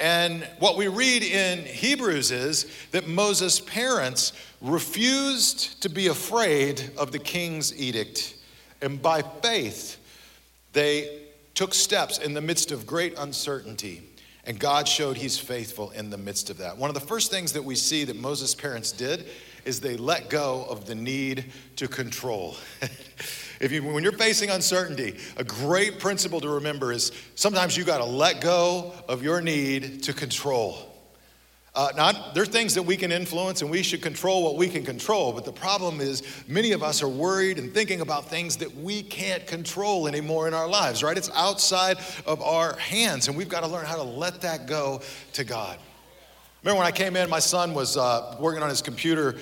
And 0.01 0.49
what 0.59 0.77
we 0.77 0.89
read 0.89 1.23
in 1.23 1.65
Hebrews 1.65 2.33
is 2.33 2.67
that 2.91 3.07
Moses' 3.07 3.61
parents 3.61 4.33
refused 4.61 5.81
to 5.83 5.89
be 5.89 6.09
afraid 6.09 6.91
of 6.97 7.13
the 7.13 7.21
king's 7.21 7.79
edict. 7.79 8.35
And 8.81 9.01
by 9.01 9.23
faith, 9.23 9.99
they 10.73 11.21
took 11.55 11.75
steps 11.75 12.19
in 12.19 12.35
the 12.35 12.41
midst 12.41 12.73
of 12.73 12.87
great 12.87 13.17
uncertainty 13.17 14.03
and 14.45 14.59
God 14.59 14.89
showed 14.89 15.17
he's 15.17 15.39
faithful 15.39 15.91
in 15.91 16.11
the 16.11 16.19
midst 16.19 16.51
of 16.51 16.59
that. 16.59 16.77
One 16.77 16.91
of 16.91 16.95
the 16.95 17.01
first 17.01 17.31
things 17.31 17.53
that 17.53 17.65
we 17.65 17.77
see 17.77 18.05
that 18.05 18.17
Moses' 18.17 18.55
parents 18.55 18.91
did 18.91 19.27
is 19.65 19.81
they 19.81 19.97
let 19.97 20.29
go 20.29 20.67
of 20.69 20.87
the 20.87 20.95
need 20.95 21.53
to 21.77 21.87
control. 21.87 22.57
if 23.61 23.71
you, 23.71 23.83
when 23.85 24.03
you're 24.03 24.13
facing 24.13 24.51
uncertainty, 24.51 25.17
a 25.37 25.45
great 25.45 26.01
principle 26.01 26.41
to 26.41 26.49
remember 26.49 26.93
is 26.93 27.13
sometimes 27.37 27.77
you 27.77 27.85
got 27.85 27.99
to 27.99 28.05
let 28.05 28.41
go 28.41 28.93
of 29.09 29.23
your 29.23 29.41
need 29.41 30.03
to 30.05 30.13
control. 30.13 30.92
Uh, 31.75 31.91
not, 31.97 32.35
there 32.35 32.43
are 32.43 32.47
things 32.47 32.75
that 32.75 32.83
we 32.83 32.99
can 32.99 33.11
influence 33.11 33.63
and 33.63 33.71
we 33.71 33.83
should 33.83 34.03
control 34.03 34.43
what 34.43 34.57
we 34.57 34.69
can 34.69 34.85
control, 34.85 35.33
but 35.33 35.47
the 35.47 35.53
problem 35.53 36.03
is 36.03 36.23
many 36.47 36.73
of 36.73 36.83
us 36.83 37.03
are 37.03 37.09
worried 37.09 37.59
and 37.59 37.73
thinking 37.73 38.03
about 38.03 38.29
things 38.29 38.57
that 38.59 38.77
we 38.77 39.03
can't 39.03 39.47
control 39.47 40.07
anymore 40.07 40.47
in 40.47 40.53
our 40.53 40.69
lives, 40.69 41.03
right? 41.03 41.17
It's 41.17 41.31
outside 41.35 41.97
of 42.27 42.43
our 42.43 42.77
hands, 42.77 43.29
and 43.29 43.37
we've 43.39 43.49
got 43.49 43.61
to 43.61 43.69
learn 43.69 43.87
how 43.87 43.97
to 43.97 44.03
let 44.03 44.43
that 44.43 44.67
go 44.67 45.01
to 45.33 45.45
God. 45.45 45.79
Remember 46.63 46.79
when 46.79 46.87
I 46.87 46.93
came 46.93 47.17
in, 47.17 47.31
my 47.31 47.39
son 47.39 47.73
was 47.73 47.97
uh, 47.97 48.37
working 48.39 48.63
on 48.63 48.69
his 48.69 48.83
computer 48.83 49.37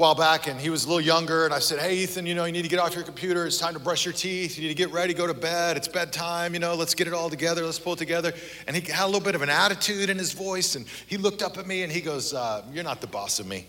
while 0.00 0.14
back 0.14 0.46
and 0.46 0.58
he 0.58 0.70
was 0.70 0.84
a 0.84 0.88
little 0.88 0.98
younger 0.98 1.44
and 1.44 1.52
i 1.52 1.58
said 1.58 1.78
hey 1.78 1.94
ethan 1.94 2.24
you 2.24 2.34
know 2.34 2.46
you 2.46 2.52
need 2.52 2.62
to 2.62 2.70
get 2.70 2.78
off 2.78 2.94
your 2.94 3.04
computer. 3.04 3.44
It's 3.44 3.58
time 3.58 3.74
to 3.74 3.78
brush 3.78 4.06
your 4.06 4.14
teeth. 4.14 4.56
You 4.56 4.62
need 4.62 4.68
to 4.68 4.74
get 4.74 4.90
ready 4.92 5.12
go 5.12 5.26
to 5.26 5.34
bed. 5.34 5.76
It's 5.76 5.88
bedtime 5.88 6.54
you 6.54 6.58
know 6.58 6.74
let's 6.74 6.94
get 6.94 7.06
it 7.06 7.12
all 7.12 7.28
together. 7.28 7.66
Let's 7.66 7.78
pull 7.78 7.92
it 7.92 7.98
together. 7.98 8.32
And 8.66 8.74
he 8.74 8.90
had 8.90 9.04
a 9.04 9.06
little 9.06 9.20
bit 9.20 9.34
of 9.34 9.42
an 9.42 9.50
attitude 9.50 10.08
in 10.08 10.16
his 10.16 10.32
voice 10.32 10.74
and 10.74 10.86
he 11.06 11.18
looked 11.18 11.42
up 11.42 11.58
at 11.58 11.66
me 11.66 11.82
and 11.82 11.92
he 11.92 12.00
goes 12.00 12.32
uh, 12.32 12.64
you're 12.72 12.82
not 12.82 13.02
the 13.02 13.08
boss 13.08 13.40
of 13.40 13.46
me 13.46 13.66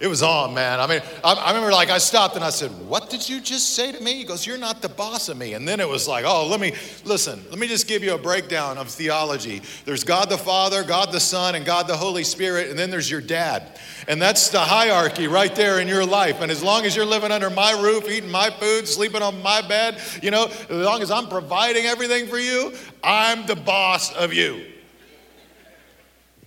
It 0.00 0.06
was 0.06 0.22
on, 0.22 0.54
man. 0.54 0.80
I 0.80 0.86
mean, 0.86 1.02
I, 1.22 1.34
I, 1.34 1.48
remember 1.48 1.72
like 1.72 1.90
I 1.90 1.98
stopped 1.98 2.34
and 2.34 2.42
I 2.42 2.48
said, 2.48 2.70
What 2.88 3.10
did 3.10 3.28
you 3.28 3.38
just 3.38 3.74
say 3.74 3.92
to 3.92 4.02
me? 4.02 4.14
He 4.14 4.24
goes, 4.24 4.46
You're 4.46 4.56
not 4.56 4.80
the 4.80 4.88
boss 4.88 5.28
of 5.28 5.36
me. 5.36 5.52
And 5.52 5.68
then 5.68 5.78
it 5.78 5.86
was 5.86 6.08
like, 6.08 6.24
Oh, 6.26 6.46
let 6.46 6.58
me, 6.58 6.72
listen, 7.04 7.44
let 7.50 7.58
me 7.58 7.68
just 7.68 7.86
give 7.86 8.02
you 8.02 8.14
a 8.14 8.18
breakdown 8.18 8.78
of 8.78 8.88
theology. 8.88 9.60
There's 9.84 10.02
God 10.02 10.30
the 10.30 10.38
Father, 10.38 10.84
God 10.84 11.12
the 11.12 11.20
Son, 11.20 11.54
and 11.54 11.66
God 11.66 11.86
the 11.86 11.98
Holy 11.98 12.24
Spirit, 12.24 12.70
and 12.70 12.78
then 12.78 12.88
there's 12.88 13.10
your 13.10 13.20
dad. 13.20 13.78
And 14.08 14.22
that's 14.22 14.48
the 14.48 14.60
hierarchy 14.60 15.28
right 15.28 15.54
there 15.54 15.80
in 15.80 15.86
your 15.86 16.06
life. 16.06 16.40
And 16.40 16.50
as 16.50 16.62
long 16.62 16.86
as 16.86 16.96
you're 16.96 17.04
living 17.04 17.30
under 17.30 17.50
my 17.50 17.72
roof, 17.72 18.08
eating 18.08 18.30
my 18.30 18.48
food, 18.48 18.88
sleeping 18.88 19.20
on 19.20 19.42
my 19.42 19.60
bed, 19.60 20.00
you 20.22 20.30
know, 20.30 20.46
as 20.46 20.70
long 20.70 21.02
as 21.02 21.10
I'm 21.10 21.28
providing 21.28 21.84
everything 21.84 22.26
for 22.26 22.38
you, 22.38 22.72
I'm 23.04 23.44
the 23.46 23.56
boss 23.56 24.14
of 24.14 24.32
you. 24.32 24.64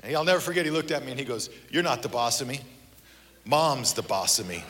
And 0.02 0.16
I'll 0.16 0.24
never 0.24 0.40
forget, 0.40 0.66
he 0.66 0.72
looked 0.72 0.90
at 0.90 1.06
me 1.06 1.12
and 1.12 1.20
he 1.20 1.26
goes, 1.26 1.52
You're 1.70 1.84
not 1.84 2.02
the 2.02 2.10
boss 2.10 2.42
of 2.42 2.48
me. 2.48 2.60
Mom's 3.46 3.94
the 3.94 4.02
boss 4.02 4.40
of 4.40 4.48
me. 4.48 4.64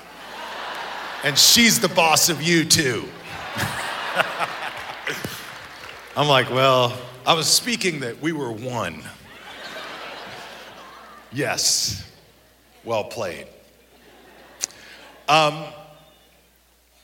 And 1.23 1.37
she's 1.37 1.79
the 1.79 1.89
boss 1.89 2.29
of 2.29 2.41
you 2.41 2.65
too. 2.65 3.07
I'm 6.17 6.27
like, 6.27 6.49
well, 6.49 6.97
I 7.25 7.33
was 7.33 7.47
speaking 7.47 8.01
that 8.01 8.21
we 8.21 8.31
were 8.31 8.51
one. 8.51 9.03
Yes, 11.31 12.11
well 12.83 13.05
played. 13.05 13.47
Um, 15.29 15.65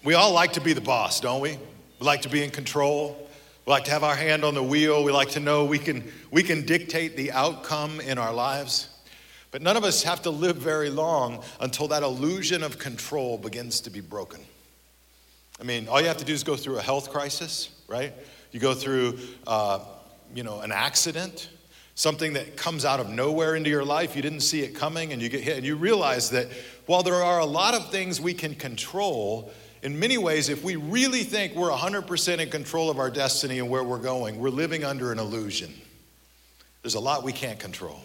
we 0.03 0.15
all 0.15 0.33
like 0.33 0.53
to 0.53 0.61
be 0.61 0.73
the 0.73 0.81
boss, 0.81 1.19
don't 1.19 1.41
we? 1.41 1.57
We 1.99 2.05
like 2.05 2.23
to 2.23 2.29
be 2.29 2.43
in 2.43 2.49
control. 2.49 3.29
We 3.65 3.71
like 3.71 3.85
to 3.85 3.91
have 3.91 4.03
our 4.03 4.15
hand 4.15 4.43
on 4.43 4.55
the 4.55 4.63
wheel. 4.63 5.03
We 5.03 5.11
like 5.11 5.29
to 5.29 5.39
know 5.39 5.65
we 5.65 5.79
can, 5.79 6.11
we 6.31 6.43
can 6.43 6.65
dictate 6.65 7.15
the 7.15 7.31
outcome 7.31 8.01
in 8.01 8.17
our 8.17 8.33
lives. 8.33 8.89
But 9.51 9.61
none 9.61 9.77
of 9.77 9.83
us 9.83 10.03
have 10.03 10.21
to 10.23 10.29
live 10.29 10.57
very 10.57 10.89
long 10.89 11.43
until 11.59 11.87
that 11.87 12.03
illusion 12.03 12.63
of 12.63 12.77
control 12.77 13.37
begins 13.37 13.81
to 13.81 13.89
be 13.89 14.01
broken. 14.01 14.41
I 15.59 15.63
mean, 15.63 15.87
all 15.87 15.99
you 15.99 16.07
have 16.07 16.17
to 16.17 16.25
do 16.25 16.33
is 16.33 16.43
go 16.43 16.55
through 16.55 16.77
a 16.77 16.81
health 16.81 17.11
crisis, 17.11 17.69
right? 17.87 18.13
You 18.51 18.59
go 18.59 18.73
through, 18.73 19.19
uh, 19.45 19.79
you 20.33 20.43
know, 20.43 20.61
an 20.61 20.71
accident, 20.71 21.49
something 21.95 22.33
that 22.33 22.55
comes 22.55 22.85
out 22.85 22.99
of 22.99 23.09
nowhere 23.09 23.55
into 23.55 23.69
your 23.69 23.83
life. 23.83 24.15
You 24.15 24.21
didn't 24.21 24.41
see 24.41 24.61
it 24.61 24.75
coming, 24.75 25.11
and 25.11 25.21
you 25.21 25.29
get 25.29 25.41
hit, 25.41 25.57
and 25.57 25.65
you 25.65 25.75
realize 25.75 26.29
that 26.29 26.47
while 26.85 27.03
there 27.03 27.15
are 27.15 27.39
a 27.39 27.45
lot 27.45 27.73
of 27.73 27.91
things 27.91 28.21
we 28.21 28.33
can 28.33 28.55
control, 28.55 29.51
in 29.81 29.99
many 29.99 30.17
ways, 30.17 30.49
if 30.49 30.63
we 30.63 30.75
really 30.75 31.23
think 31.23 31.55
we're 31.55 31.71
100% 31.71 32.39
in 32.39 32.49
control 32.49 32.89
of 32.89 32.99
our 32.99 33.09
destiny 33.09 33.59
and 33.59 33.69
where 33.69 33.83
we're 33.83 33.97
going, 33.97 34.39
we're 34.39 34.49
living 34.49 34.83
under 34.83 35.11
an 35.11 35.19
illusion. 35.19 35.73
There's 36.83 36.95
a 36.95 36.99
lot 36.99 37.23
we 37.23 37.33
can't 37.33 37.59
control. 37.59 37.99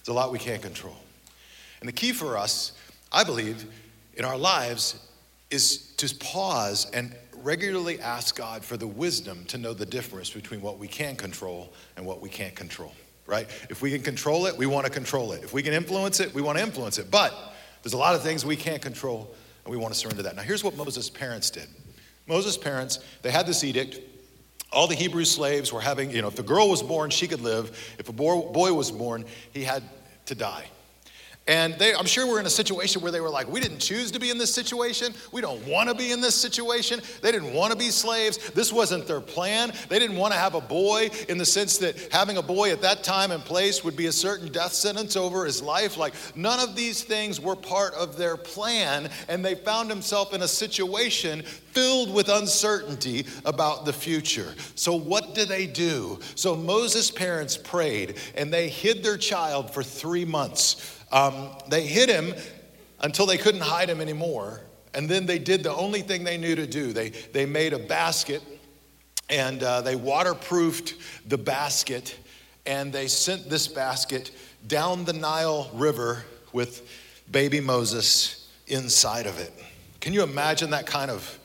There's 0.00 0.08
a 0.08 0.12
lot 0.12 0.32
we 0.32 0.38
can't 0.38 0.62
control. 0.62 0.96
And 1.80 1.88
the 1.88 1.92
key 1.92 2.12
for 2.12 2.36
us, 2.36 2.72
I 3.12 3.24
believe, 3.24 3.66
in 4.14 4.24
our 4.24 4.36
lives 4.36 5.06
is 5.50 5.92
to 5.96 6.14
pause 6.16 6.90
and 6.92 7.14
regularly 7.42 8.00
ask 8.00 8.36
God 8.36 8.64
for 8.64 8.76
the 8.76 8.86
wisdom 8.86 9.44
to 9.46 9.58
know 9.58 9.72
the 9.72 9.86
difference 9.86 10.30
between 10.30 10.60
what 10.60 10.78
we 10.78 10.88
can 10.88 11.16
control 11.16 11.72
and 11.96 12.04
what 12.04 12.20
we 12.20 12.28
can't 12.28 12.54
control, 12.54 12.92
right? 13.26 13.48
If 13.70 13.82
we 13.82 13.90
can 13.90 14.02
control 14.02 14.46
it, 14.46 14.56
we 14.56 14.66
want 14.66 14.86
to 14.86 14.92
control 14.92 15.32
it. 15.32 15.42
If 15.42 15.52
we 15.52 15.62
can 15.62 15.72
influence 15.72 16.20
it, 16.20 16.34
we 16.34 16.42
want 16.42 16.58
to 16.58 16.64
influence 16.64 16.98
it. 16.98 17.10
But 17.10 17.34
there's 17.82 17.94
a 17.94 17.98
lot 17.98 18.14
of 18.14 18.22
things 18.22 18.44
we 18.44 18.56
can't 18.56 18.82
control 18.82 19.34
and 19.64 19.72
we 19.72 19.78
want 19.78 19.94
to 19.94 19.98
surrender 19.98 20.22
that. 20.22 20.36
Now, 20.36 20.42
here's 20.42 20.62
what 20.62 20.76
Moses' 20.76 21.10
parents 21.10 21.50
did 21.50 21.68
Moses' 22.26 22.56
parents, 22.56 23.00
they 23.22 23.30
had 23.30 23.46
this 23.46 23.64
edict 23.64 23.98
all 24.72 24.86
the 24.86 24.94
Hebrew 24.94 25.24
slaves 25.24 25.72
were 25.72 25.80
having, 25.80 26.10
you 26.10 26.22
know, 26.22 26.28
if 26.28 26.38
a 26.38 26.44
girl 26.44 26.68
was 26.68 26.82
born, 26.82 27.10
she 27.10 27.26
could 27.26 27.40
live. 27.40 27.94
If 27.98 28.08
a 28.08 28.12
boy 28.12 28.72
was 28.72 28.90
born, 28.90 29.24
he 29.52 29.64
had 29.64 29.82
to 30.26 30.34
die. 30.34 30.66
And 31.50 31.74
they, 31.80 31.92
I'm 31.92 32.06
sure 32.06 32.28
we're 32.28 32.38
in 32.38 32.46
a 32.46 32.48
situation 32.48 33.02
where 33.02 33.10
they 33.10 33.20
were 33.20 33.28
like, 33.28 33.50
we 33.50 33.58
didn't 33.58 33.80
choose 33.80 34.12
to 34.12 34.20
be 34.20 34.30
in 34.30 34.38
this 34.38 34.54
situation. 34.54 35.12
We 35.32 35.40
don't 35.40 35.66
want 35.66 35.88
to 35.88 35.96
be 35.96 36.12
in 36.12 36.20
this 36.20 36.36
situation. 36.36 37.00
They 37.22 37.32
didn't 37.32 37.52
want 37.52 37.72
to 37.72 37.76
be 37.76 37.90
slaves. 37.90 38.50
This 38.50 38.72
wasn't 38.72 39.08
their 39.08 39.20
plan. 39.20 39.72
They 39.88 39.98
didn't 39.98 40.16
want 40.16 40.32
to 40.32 40.38
have 40.38 40.54
a 40.54 40.60
boy 40.60 41.10
in 41.28 41.38
the 41.38 41.44
sense 41.44 41.78
that 41.78 42.12
having 42.12 42.36
a 42.36 42.42
boy 42.42 42.70
at 42.70 42.82
that 42.82 43.02
time 43.02 43.32
and 43.32 43.44
place 43.44 43.82
would 43.82 43.96
be 43.96 44.06
a 44.06 44.12
certain 44.12 44.52
death 44.52 44.72
sentence 44.72 45.16
over 45.16 45.44
his 45.44 45.60
life. 45.60 45.96
Like, 45.96 46.14
none 46.36 46.60
of 46.60 46.76
these 46.76 47.02
things 47.02 47.40
were 47.40 47.56
part 47.56 47.94
of 47.94 48.16
their 48.16 48.36
plan. 48.36 49.10
And 49.28 49.44
they 49.44 49.56
found 49.56 49.90
themselves 49.90 50.32
in 50.32 50.42
a 50.42 50.48
situation 50.48 51.42
filled 51.42 52.14
with 52.14 52.28
uncertainty 52.28 53.26
about 53.44 53.84
the 53.84 53.92
future. 53.92 54.54
So, 54.76 54.94
what 54.94 55.34
do 55.34 55.44
they 55.44 55.66
do? 55.66 56.20
So, 56.36 56.54
Moses' 56.54 57.10
parents 57.10 57.56
prayed 57.56 58.18
and 58.36 58.52
they 58.52 58.68
hid 58.68 59.02
their 59.02 59.16
child 59.16 59.74
for 59.74 59.82
three 59.82 60.24
months. 60.24 60.98
Um, 61.12 61.50
they 61.68 61.86
hid 61.86 62.08
him 62.08 62.34
until 63.00 63.26
they 63.26 63.38
couldn't 63.38 63.62
hide 63.62 63.88
him 63.88 64.00
anymore. 64.00 64.60
And 64.94 65.08
then 65.08 65.26
they 65.26 65.38
did 65.38 65.62
the 65.62 65.74
only 65.74 66.02
thing 66.02 66.24
they 66.24 66.36
knew 66.36 66.54
to 66.54 66.66
do. 66.66 66.92
They, 66.92 67.10
they 67.10 67.46
made 67.46 67.72
a 67.72 67.78
basket 67.78 68.42
and 69.28 69.62
uh, 69.62 69.80
they 69.80 69.96
waterproofed 69.96 70.94
the 71.28 71.38
basket 71.38 72.16
and 72.66 72.92
they 72.92 73.06
sent 73.06 73.48
this 73.48 73.68
basket 73.68 74.32
down 74.66 75.04
the 75.04 75.12
Nile 75.12 75.70
River 75.74 76.24
with 76.52 76.88
baby 77.30 77.60
Moses 77.60 78.48
inside 78.66 79.26
of 79.26 79.38
it. 79.38 79.52
Can 80.00 80.12
you 80.12 80.22
imagine 80.22 80.70
that 80.70 80.86
kind 80.86 81.10
of 81.10 81.38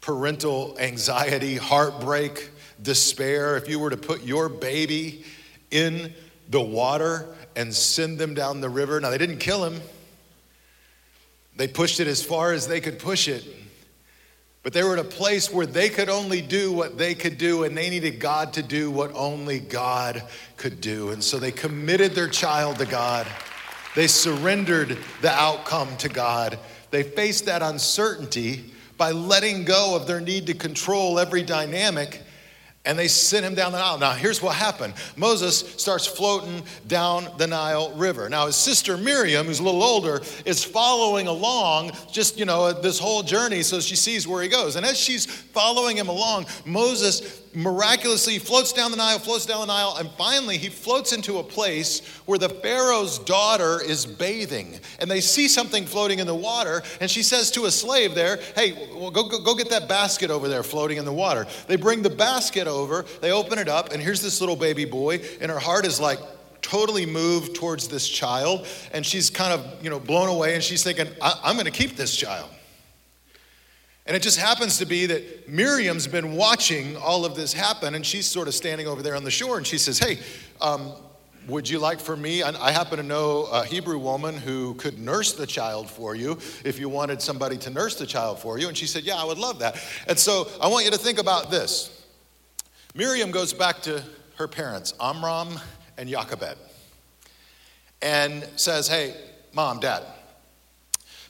parental 0.00 0.76
anxiety, 0.78 1.56
heartbreak, 1.56 2.50
despair 2.82 3.56
if 3.56 3.68
you 3.68 3.78
were 3.78 3.90
to 3.90 3.96
put 3.96 4.22
your 4.22 4.48
baby 4.48 5.24
in 5.70 6.12
the 6.48 6.60
water 6.60 7.35
and 7.56 7.74
send 7.74 8.18
them 8.18 8.34
down 8.34 8.60
the 8.60 8.68
river. 8.68 9.00
Now, 9.00 9.10
they 9.10 9.18
didn't 9.18 9.38
kill 9.38 9.64
him, 9.64 9.80
they 11.56 11.66
pushed 11.66 11.98
it 12.00 12.06
as 12.06 12.22
far 12.22 12.52
as 12.52 12.68
they 12.68 12.80
could 12.80 12.98
push 12.98 13.26
it. 13.28 13.44
But 14.62 14.72
they 14.72 14.82
were 14.82 14.94
at 14.94 14.98
a 14.98 15.04
place 15.04 15.52
where 15.52 15.64
they 15.64 15.88
could 15.88 16.08
only 16.08 16.40
do 16.42 16.72
what 16.72 16.98
they 16.98 17.14
could 17.14 17.38
do, 17.38 17.62
and 17.62 17.76
they 17.76 17.88
needed 17.88 18.18
God 18.18 18.52
to 18.54 18.62
do 18.64 18.90
what 18.90 19.12
only 19.14 19.60
God 19.60 20.24
could 20.56 20.80
do. 20.80 21.10
And 21.10 21.22
so 21.22 21.38
they 21.38 21.52
committed 21.52 22.12
their 22.12 22.28
child 22.28 22.78
to 22.78 22.84
God. 22.84 23.28
They 23.94 24.08
surrendered 24.08 24.98
the 25.22 25.30
outcome 25.30 25.96
to 25.98 26.08
God. 26.08 26.58
They 26.90 27.04
faced 27.04 27.46
that 27.46 27.62
uncertainty 27.62 28.72
by 28.96 29.12
letting 29.12 29.64
go 29.64 29.94
of 29.94 30.08
their 30.08 30.20
need 30.20 30.48
to 30.48 30.54
control 30.54 31.20
every 31.20 31.44
dynamic 31.44 32.22
and 32.86 32.98
they 32.98 33.08
sent 33.08 33.44
him 33.44 33.54
down 33.54 33.72
the 33.72 33.78
Nile. 33.78 33.98
Now, 33.98 34.12
here's 34.12 34.40
what 34.40 34.54
happened 34.54 34.94
Moses 35.16 35.58
starts 35.76 36.06
floating 36.06 36.62
down 36.86 37.28
the 37.36 37.46
Nile 37.46 37.92
River. 37.92 38.28
Now, 38.28 38.46
his 38.46 38.56
sister 38.56 38.96
Miriam, 38.96 39.46
who's 39.46 39.58
a 39.58 39.62
little 39.62 39.82
older, 39.82 40.22
is 40.44 40.64
following 40.64 41.26
along 41.26 41.92
just, 42.10 42.38
you 42.38 42.44
know, 42.44 42.72
this 42.72 42.98
whole 42.98 43.22
journey 43.22 43.62
so 43.62 43.80
she 43.80 43.96
sees 43.96 44.26
where 44.26 44.42
he 44.42 44.48
goes. 44.48 44.76
And 44.76 44.86
as 44.86 44.96
she's 44.96 45.26
following 45.26 45.96
him 45.96 46.08
along, 46.08 46.46
Moses 46.64 47.42
miraculously 47.56 48.38
floats 48.38 48.70
down 48.72 48.90
the 48.90 48.98
Nile, 48.98 49.18
floats 49.18 49.46
down 49.46 49.60
the 49.60 49.66
Nile, 49.66 49.96
and 49.98 50.10
finally 50.10 50.58
he 50.58 50.68
floats 50.68 51.14
into 51.14 51.38
a 51.38 51.42
place 51.42 52.06
where 52.26 52.38
the 52.38 52.50
Pharaoh's 52.50 53.18
daughter 53.18 53.80
is 53.82 54.04
bathing. 54.04 54.78
And 55.00 55.10
they 55.10 55.22
see 55.22 55.48
something 55.48 55.86
floating 55.86 56.18
in 56.18 56.26
the 56.26 56.34
water, 56.34 56.82
and 57.00 57.10
she 57.10 57.22
says 57.22 57.50
to 57.52 57.64
a 57.64 57.70
slave 57.70 58.14
there, 58.14 58.38
Hey, 58.54 58.90
well, 58.94 59.10
go, 59.10 59.26
go, 59.26 59.40
go 59.40 59.54
get 59.54 59.70
that 59.70 59.88
basket 59.88 60.30
over 60.30 60.48
there 60.48 60.62
floating 60.62 60.98
in 60.98 61.06
the 61.06 61.12
water. 61.12 61.46
They 61.66 61.76
bring 61.76 62.02
the 62.02 62.10
basket 62.10 62.68
over, 62.68 63.06
they 63.22 63.32
open 63.32 63.58
it 63.58 63.68
up, 63.68 63.90
and 63.90 64.02
here's 64.02 64.20
this 64.20 64.40
little 64.40 64.56
baby 64.56 64.84
boy, 64.84 65.20
and 65.40 65.50
her 65.50 65.58
heart 65.58 65.86
is 65.86 65.98
like, 65.98 66.18
totally 66.60 67.06
moved 67.06 67.54
towards 67.54 67.86
this 67.86 68.08
child 68.08 68.66
and 68.92 69.06
she's 69.06 69.30
kind 69.30 69.52
of 69.52 69.84
you 69.84 69.88
know 69.88 70.00
blown 70.00 70.28
away 70.28 70.54
and 70.54 70.64
she's 70.64 70.82
thinking 70.82 71.06
i'm 71.22 71.54
going 71.54 71.64
to 71.64 71.70
keep 71.70 71.96
this 71.96 72.16
child 72.16 72.50
and 74.06 74.16
it 74.16 74.22
just 74.22 74.38
happens 74.38 74.78
to 74.78 74.86
be 74.86 75.06
that 75.06 75.48
Miriam's 75.48 76.06
been 76.06 76.36
watching 76.36 76.96
all 76.96 77.24
of 77.24 77.34
this 77.34 77.52
happen, 77.52 77.94
and 77.94 78.06
she's 78.06 78.26
sort 78.26 78.46
of 78.48 78.54
standing 78.54 78.86
over 78.86 79.02
there 79.02 79.16
on 79.16 79.24
the 79.24 79.30
shore, 79.30 79.56
and 79.56 79.66
she 79.66 79.78
says, 79.78 79.98
Hey, 79.98 80.18
um, 80.60 80.92
would 81.48 81.68
you 81.68 81.78
like 81.78 82.00
for 82.00 82.16
me? 82.16 82.42
I 82.42 82.70
happen 82.72 82.98
to 82.98 83.04
know 83.04 83.44
a 83.52 83.64
Hebrew 83.64 83.98
woman 83.98 84.36
who 84.36 84.74
could 84.74 84.98
nurse 84.98 85.32
the 85.32 85.46
child 85.46 85.88
for 85.88 86.14
you 86.14 86.38
if 86.64 86.78
you 86.78 86.88
wanted 86.88 87.22
somebody 87.22 87.56
to 87.58 87.70
nurse 87.70 87.96
the 87.96 88.06
child 88.06 88.40
for 88.40 88.58
you. 88.58 88.68
And 88.68 88.76
she 88.76 88.86
said, 88.86 89.04
Yeah, 89.04 89.16
I 89.16 89.24
would 89.24 89.38
love 89.38 89.60
that. 89.60 89.80
And 90.08 90.18
so 90.18 90.48
I 90.60 90.68
want 90.68 90.84
you 90.84 90.90
to 90.90 90.98
think 90.98 91.18
about 91.18 91.50
this. 91.50 92.04
Miriam 92.94 93.30
goes 93.30 93.52
back 93.52 93.80
to 93.82 94.02
her 94.36 94.48
parents, 94.48 94.94
Amram 95.00 95.60
and 95.98 96.08
Jochebed, 96.08 96.56
and 98.02 98.46
says, 98.56 98.88
Hey, 98.88 99.14
mom, 99.52 99.80
dad, 99.80 100.02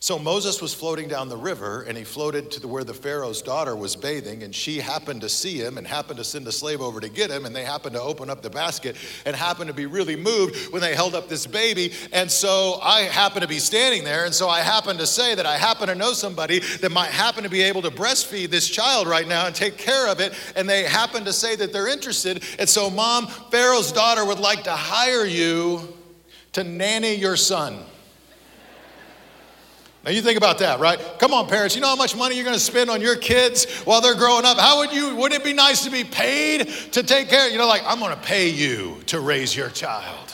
so 0.00 0.18
Moses 0.18 0.60
was 0.60 0.74
floating 0.74 1.08
down 1.08 1.28
the 1.28 1.36
river 1.36 1.82
and 1.82 1.96
he 1.96 2.04
floated 2.04 2.50
to 2.52 2.68
where 2.68 2.84
the 2.84 2.94
Pharaoh's 2.94 3.42
daughter 3.42 3.74
was 3.74 3.96
bathing 3.96 4.42
and 4.42 4.54
she 4.54 4.78
happened 4.78 5.22
to 5.22 5.28
see 5.28 5.56
him 5.56 5.78
and 5.78 5.86
happened 5.86 6.18
to 6.18 6.24
send 6.24 6.46
a 6.46 6.52
slave 6.52 6.80
over 6.80 7.00
to 7.00 7.08
get 7.08 7.30
him 7.30 7.46
and 7.46 7.56
they 7.56 7.64
happened 7.64 7.94
to 7.94 8.02
open 8.02 8.28
up 8.28 8.42
the 8.42 8.50
basket 8.50 8.96
and 9.24 9.34
happened 9.34 9.68
to 9.68 9.74
be 9.74 9.86
really 9.86 10.16
moved 10.16 10.72
when 10.72 10.82
they 10.82 10.94
held 10.94 11.14
up 11.14 11.28
this 11.28 11.46
baby 11.46 11.92
and 12.12 12.30
so 12.30 12.78
I 12.82 13.02
happened 13.02 13.42
to 13.42 13.48
be 13.48 13.58
standing 13.58 14.04
there 14.04 14.24
and 14.24 14.34
so 14.34 14.48
I 14.48 14.60
happened 14.60 14.98
to 14.98 15.06
say 15.06 15.34
that 15.34 15.46
I 15.46 15.56
happen 15.56 15.88
to 15.88 15.94
know 15.94 16.12
somebody 16.12 16.60
that 16.80 16.92
might 16.92 17.10
happen 17.10 17.42
to 17.42 17.50
be 17.50 17.62
able 17.62 17.82
to 17.82 17.90
breastfeed 17.90 18.50
this 18.50 18.68
child 18.68 19.06
right 19.06 19.26
now 19.26 19.46
and 19.46 19.54
take 19.54 19.78
care 19.78 20.08
of 20.08 20.20
it 20.20 20.34
and 20.56 20.68
they 20.68 20.84
happened 20.84 21.26
to 21.26 21.32
say 21.32 21.56
that 21.56 21.72
they're 21.72 21.88
interested 21.88 22.42
and 22.58 22.68
so 22.68 22.90
mom 22.90 23.26
Pharaoh's 23.50 23.92
daughter 23.92 24.24
would 24.24 24.40
like 24.40 24.64
to 24.64 24.72
hire 24.72 25.24
you 25.24 25.94
to 26.56 26.64
nanny 26.64 27.14
your 27.14 27.36
son. 27.36 27.78
Now 30.06 30.12
you 30.12 30.22
think 30.22 30.38
about 30.38 30.58
that, 30.60 30.78
right? 30.78 31.00
Come 31.18 31.34
on, 31.34 31.48
parents. 31.48 31.74
You 31.74 31.80
know 31.80 31.88
how 31.88 31.96
much 31.96 32.14
money 32.14 32.36
you're 32.36 32.44
going 32.44 32.54
to 32.54 32.60
spend 32.60 32.90
on 32.90 33.00
your 33.00 33.16
kids 33.16 33.64
while 33.80 34.00
they're 34.00 34.14
growing 34.14 34.44
up? 34.44 34.56
How 34.56 34.78
would 34.78 34.92
you, 34.92 35.16
wouldn't 35.16 35.40
it 35.40 35.44
be 35.44 35.52
nice 35.52 35.82
to 35.82 35.90
be 35.90 36.04
paid 36.04 36.68
to 36.92 37.02
take 37.02 37.28
care? 37.28 37.50
You 37.50 37.58
know, 37.58 37.66
like, 37.66 37.82
I'm 37.84 37.98
going 37.98 38.14
to 38.14 38.22
pay 38.22 38.48
you 38.48 38.98
to 39.06 39.18
raise 39.18 39.56
your 39.56 39.68
child. 39.68 40.32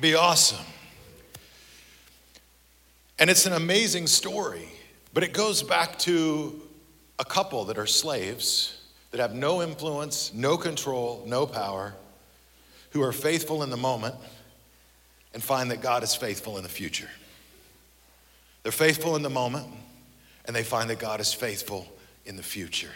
Be 0.00 0.16
awesome. 0.16 0.64
And 3.20 3.30
it's 3.30 3.46
an 3.46 3.52
amazing 3.52 4.08
story, 4.08 4.68
but 5.14 5.22
it 5.22 5.32
goes 5.32 5.62
back 5.62 5.96
to 6.00 6.60
a 7.20 7.24
couple 7.24 7.66
that 7.66 7.78
are 7.78 7.86
slaves 7.86 8.82
that 9.12 9.20
have 9.20 9.34
no 9.34 9.62
influence, 9.62 10.34
no 10.34 10.56
control, 10.56 11.22
no 11.24 11.46
power, 11.46 11.94
who 12.90 13.00
are 13.00 13.12
faithful 13.12 13.62
in 13.62 13.70
the 13.70 13.76
moment 13.76 14.16
and 15.34 15.40
find 15.40 15.70
that 15.70 15.80
God 15.80 16.02
is 16.02 16.16
faithful 16.16 16.56
in 16.56 16.64
the 16.64 16.68
future. 16.68 17.08
They're 18.62 18.72
faithful 18.72 19.16
in 19.16 19.22
the 19.22 19.30
moment, 19.30 19.66
and 20.44 20.54
they 20.54 20.64
find 20.64 20.90
that 20.90 20.98
God 20.98 21.20
is 21.20 21.32
faithful 21.32 21.86
in 22.26 22.36
the 22.36 22.42
future. 22.42 22.90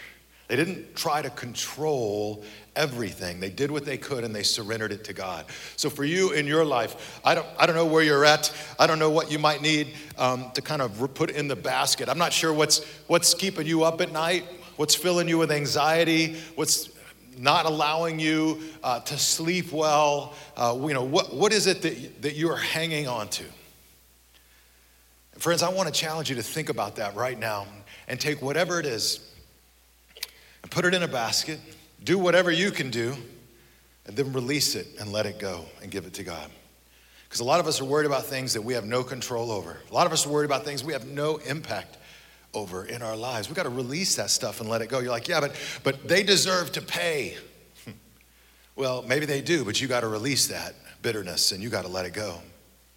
They 0.53 0.57
didn't 0.57 0.95
try 0.95 1.23
to 1.23 1.31
control 1.31 2.45
everything. 2.77 3.41
They 3.41 3.49
did 3.49 3.71
what 3.71 3.87
they 3.87 3.97
could 3.97 4.23
and 4.23 4.35
they 4.35 4.43
surrendered 4.43 4.93
it 4.93 5.03
to 5.05 5.15
God. 5.15 5.47
So 5.77 5.89
for 5.89 6.05
you 6.05 6.33
in 6.33 6.47
your 6.47 6.63
life, 6.63 7.21
I 7.25 7.35
don't, 7.35 7.47
I 7.59 7.65
don't 7.65 7.75
know 7.75 7.87
where 7.87 8.03
you're 8.03 8.27
at. 8.27 8.55
I 8.79 8.87
don't 8.87 8.99
know 8.99 9.09
what 9.09 9.33
you 9.33 9.39
might 9.39 9.63
need 9.63 9.95
um, 10.19 10.51
to 10.53 10.61
kind 10.61 10.83
of 10.83 11.15
put 11.15 11.31
in 11.31 11.49
the 11.49 11.57
basket. 11.57 12.11
I'm 12.11 12.19
not 12.19 12.35
sure 12.35 12.53
what's, 12.53 12.85
what's 13.07 13.33
keeping 13.33 13.67
you 13.67 13.83
up 13.83 14.03
at 14.03 14.13
night, 14.13 14.45
what's 14.77 14.95
filling 14.95 15.27
you 15.27 15.39
with 15.39 15.51
anxiety, 15.51 16.37
what's 16.55 16.91
not 17.39 17.65
allowing 17.65 18.19
you 18.19 18.61
uh, 18.85 19.01
to 19.01 19.17
sleep 19.17 19.73
well. 19.73 20.35
Uh, 20.55 20.77
you 20.83 20.93
know, 20.93 21.05
what, 21.05 21.35
what 21.35 21.55
is 21.55 21.67
it 21.67 21.81
that, 21.81 22.21
that 22.21 22.35
you 22.35 22.51
are 22.51 22.59
hanging 22.59 23.09
on 23.09 23.29
to? 23.29 23.45
Friends, 25.43 25.65
I 25.65 25.71
want 25.71 25.93
to 25.93 25.93
challenge 25.93 26.31
you 26.31 26.37
to 26.37 26.43
think 26.43 26.69
about 26.69 26.95
that 26.95 27.17
right 27.17 27.37
now 27.37 27.67
and 28.07 28.21
take 28.21 28.41
whatever 28.41 28.79
it 28.79 28.87
is 28.87 29.19
and 30.63 30.71
put 30.71 30.85
it 30.85 30.95
in 30.95 31.03
a 31.03 31.09
basket, 31.09 31.59
do 32.05 32.17
whatever 32.17 32.53
you 32.53 32.71
can 32.71 32.91
do, 32.91 33.17
and 34.07 34.15
then 34.15 34.33
release 34.33 34.77
it 34.77 34.87
and 35.01 35.11
let 35.11 35.27
it 35.27 35.41
go 35.41 35.65
and 35.83 35.91
give 35.91 36.07
it 36.07 36.13
to 36.13 36.23
God. 36.23 36.49
Because 37.25 37.41
a 37.41 37.45
lot 37.45 37.59
of 37.59 37.67
us 37.67 37.81
are 37.81 37.85
worried 37.85 38.07
about 38.07 38.27
things 38.27 38.53
that 38.53 38.63
we 38.63 38.75
have 38.75 38.85
no 38.85 39.03
control 39.03 39.51
over. 39.51 39.81
A 39.91 39.93
lot 39.93 40.07
of 40.07 40.13
us 40.13 40.25
are 40.25 40.29
worried 40.29 40.45
about 40.45 40.65
things 40.65 40.85
we 40.85 40.93
have 40.93 41.09
no 41.09 41.39
impact 41.39 41.99
over 42.55 42.85
in 42.85 43.03
our 43.03 43.17
lives. 43.17 43.49
We've 43.49 43.57
got 43.57 43.65
to 43.65 43.69
release 43.69 44.15
that 44.15 44.31
stuff 44.31 44.61
and 44.61 44.71
let 44.71 44.81
it 44.81 44.91
go. 44.91 45.01
You're 45.01 45.11
like, 45.11 45.27
yeah, 45.27 45.41
but 45.41 45.57
but 45.83 46.07
they 46.07 46.23
deserve 46.23 46.71
to 46.71 46.81
pay. 46.81 47.37
well, 48.77 49.03
maybe 49.03 49.27
they 49.27 49.41
do, 49.41 49.65
but 49.65 49.81
you 49.81 49.89
got 49.89 50.03
to 50.03 50.09
release 50.09 50.47
that 50.47 50.77
bitterness 51.03 51.51
and 51.51 51.61
you 51.61 51.69
got 51.69 51.83
to 51.83 51.91
let 51.91 52.07
it 52.07 52.13
go. 52.13 52.39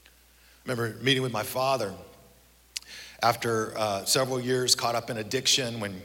I 0.05 0.71
remember 0.71 0.95
meeting 1.01 1.23
with 1.23 1.33
my 1.33 1.41
father 1.41 1.91
after 3.25 3.75
uh, 3.75 4.05
several 4.05 4.39
years 4.39 4.75
caught 4.75 4.93
up 4.93 5.09
in 5.09 5.17
addiction, 5.17 5.79
when 5.79 5.99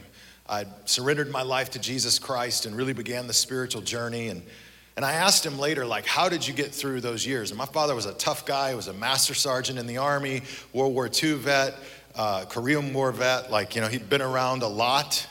I 0.49 0.65
surrendered 0.85 1.29
my 1.29 1.43
life 1.43 1.69
to 1.71 1.79
Jesus 1.79 2.17
Christ 2.17 2.65
and 2.65 2.75
really 2.75 2.93
began 2.93 3.27
the 3.27 3.33
spiritual 3.33 3.83
journey. 3.83 4.29
And, 4.29 4.41
and 4.95 5.05
I 5.05 5.11
asked 5.11 5.45
him 5.45 5.59
later, 5.59 5.85
like, 5.85 6.07
how 6.07 6.29
did 6.29 6.47
you 6.47 6.55
get 6.55 6.73
through 6.73 7.01
those 7.01 7.23
years? 7.23 7.51
And 7.51 7.59
my 7.59 7.67
father 7.67 7.93
was 7.93 8.07
a 8.07 8.15
tough 8.15 8.47
guy, 8.47 8.71
he 8.71 8.75
was 8.75 8.87
a 8.87 8.93
master 8.93 9.35
sergeant 9.35 9.77
in 9.77 9.85
the 9.85 9.97
Army, 9.97 10.41
World 10.73 10.95
War 10.95 11.07
II 11.07 11.33
vet, 11.35 11.75
uh, 12.15 12.45
Korean 12.49 12.91
War 12.91 13.11
vet. 13.11 13.51
Like, 13.51 13.75
you 13.75 13.81
know, 13.81 13.87
he'd 13.87 14.09
been 14.09 14.23
around 14.23 14.63
a 14.63 14.67
lot. 14.67 15.27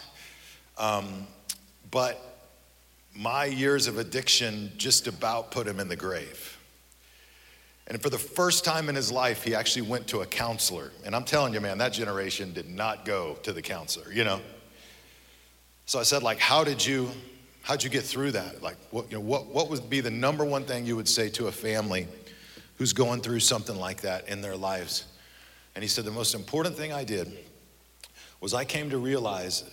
Um, 0.79 1.27
but 1.91 2.23
my 3.17 3.47
years 3.47 3.89
of 3.89 3.99
addiction 3.99 4.71
just 4.77 5.09
about 5.09 5.51
put 5.51 5.67
him 5.67 5.81
in 5.81 5.89
the 5.89 5.97
grave. 5.97 6.60
And 7.91 8.01
for 8.01 8.09
the 8.09 8.19
first 8.19 8.65
time 8.65 8.89
in 8.89 8.95
his 8.95 9.11
life, 9.11 9.43
he 9.43 9.53
actually 9.53 9.83
went 9.83 10.07
to 10.09 10.21
a 10.21 10.27
counselor. 10.27 10.93
And 11.05 11.15
I'm 11.15 11.25
telling 11.25 11.53
you, 11.53 11.61
man, 11.61 11.79
that 11.79 11.93
generation 11.93 12.53
did 12.53 12.69
not 12.71 13.05
go 13.05 13.35
to 13.43 13.53
the 13.53 13.61
counselor, 13.61 14.13
you 14.13 14.23
know? 14.23 14.41
So 15.87 15.99
I 15.99 16.05
said, 16.05 16.23
like, 16.23 16.39
how 16.39 16.63
did 16.63 16.87
you, 16.87 17.11
how'd 17.63 17.83
you 17.83 17.91
get 17.91 18.05
through 18.05 18.31
that? 18.31 18.63
Like, 18.63 18.77
what, 18.93 19.11
you 19.11 19.19
know, 19.19 19.25
what, 19.25 19.47
what 19.47 19.69
would 19.71 19.91
be 19.91 20.01
the 20.01 20.11
number 20.11 20.45
one 20.45 20.63
thing 20.63 20.87
you 20.87 20.95
would 20.95 21.09
say 21.09 21.29
to 21.31 21.49
a 21.49 21.53
family 21.53 22.07
who's 22.79 22.93
going 22.93 23.23
through 23.23 23.41
something 23.41 23.75
like 23.75 24.03
that 24.03 24.29
in 24.29 24.41
their 24.41 24.57
lives? 24.57 25.07
And 25.75 25.83
he 25.83 25.89
said, 25.89 26.05
the 26.05 26.13
most 26.13 26.37
important 26.37 26.77
thing 26.77 26.93
I 26.93 27.03
did 27.03 27.37
was 28.41 28.55
I 28.55 28.65
came 28.65 28.91
to 28.91 28.99
realize 28.99 29.65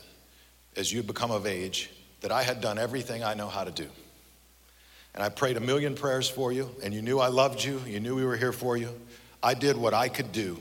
as 0.75 0.91
you 0.91 1.03
become 1.03 1.29
of 1.29 1.45
age 1.45 1.91
that 2.21 2.31
I 2.31 2.41
had 2.41 2.61
done 2.61 2.79
everything 2.79 3.23
I 3.23 3.35
know 3.35 3.47
how 3.47 3.63
to 3.63 3.71
do 3.71 3.87
and 5.17 5.23
I 5.23 5.29
prayed 5.29 5.57
a 5.57 5.59
million 5.59 5.95
prayers 5.95 6.29
for 6.29 6.51
you, 6.51 6.69
and 6.83 6.93
you 6.93 7.01
knew 7.01 7.17
I 7.17 7.29
loved 7.29 7.63
you, 7.63 7.81
you 7.87 7.99
knew 7.99 8.15
we 8.15 8.23
were 8.23 8.37
here 8.37 8.51
for 8.51 8.77
you. 8.77 8.89
I 9.41 9.55
did 9.55 9.75
what 9.75 9.95
I 9.95 10.09
could 10.09 10.31
do. 10.31 10.59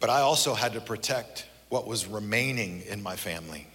But 0.00 0.08
I 0.08 0.22
also 0.22 0.54
had 0.54 0.72
to 0.72 0.80
protect 0.80 1.46
what 1.68 1.86
was 1.86 2.06
remaining 2.06 2.80
in 2.88 3.02
my 3.02 3.14
family. 3.14 3.66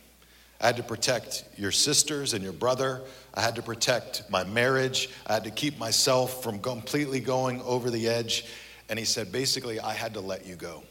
I 0.59 0.65
had 0.65 0.77
to 0.77 0.83
protect 0.83 1.43
your 1.57 1.69
sisters 1.69 2.33
and 2.33 2.43
your 2.43 2.53
brother. 2.53 3.01
I 3.35 3.41
had 3.41 3.55
to 3.57 3.61
protect 3.61 4.27
my 4.31 4.43
marriage. 4.45 5.11
I 5.27 5.35
had 5.35 5.43
to 5.43 5.51
keep 5.51 5.77
myself 5.77 6.41
from 6.41 6.57
completely 6.57 7.19
going 7.19 7.61
over 7.61 7.91
the 7.91 8.07
edge. 8.07 8.47
And 8.89 8.97
he 8.97 9.05
said, 9.05 9.31
basically, 9.31 9.79
I 9.79 9.93
had 9.93 10.15
to 10.15 10.21
let 10.21 10.47
you 10.47 10.55
go. 10.55 10.81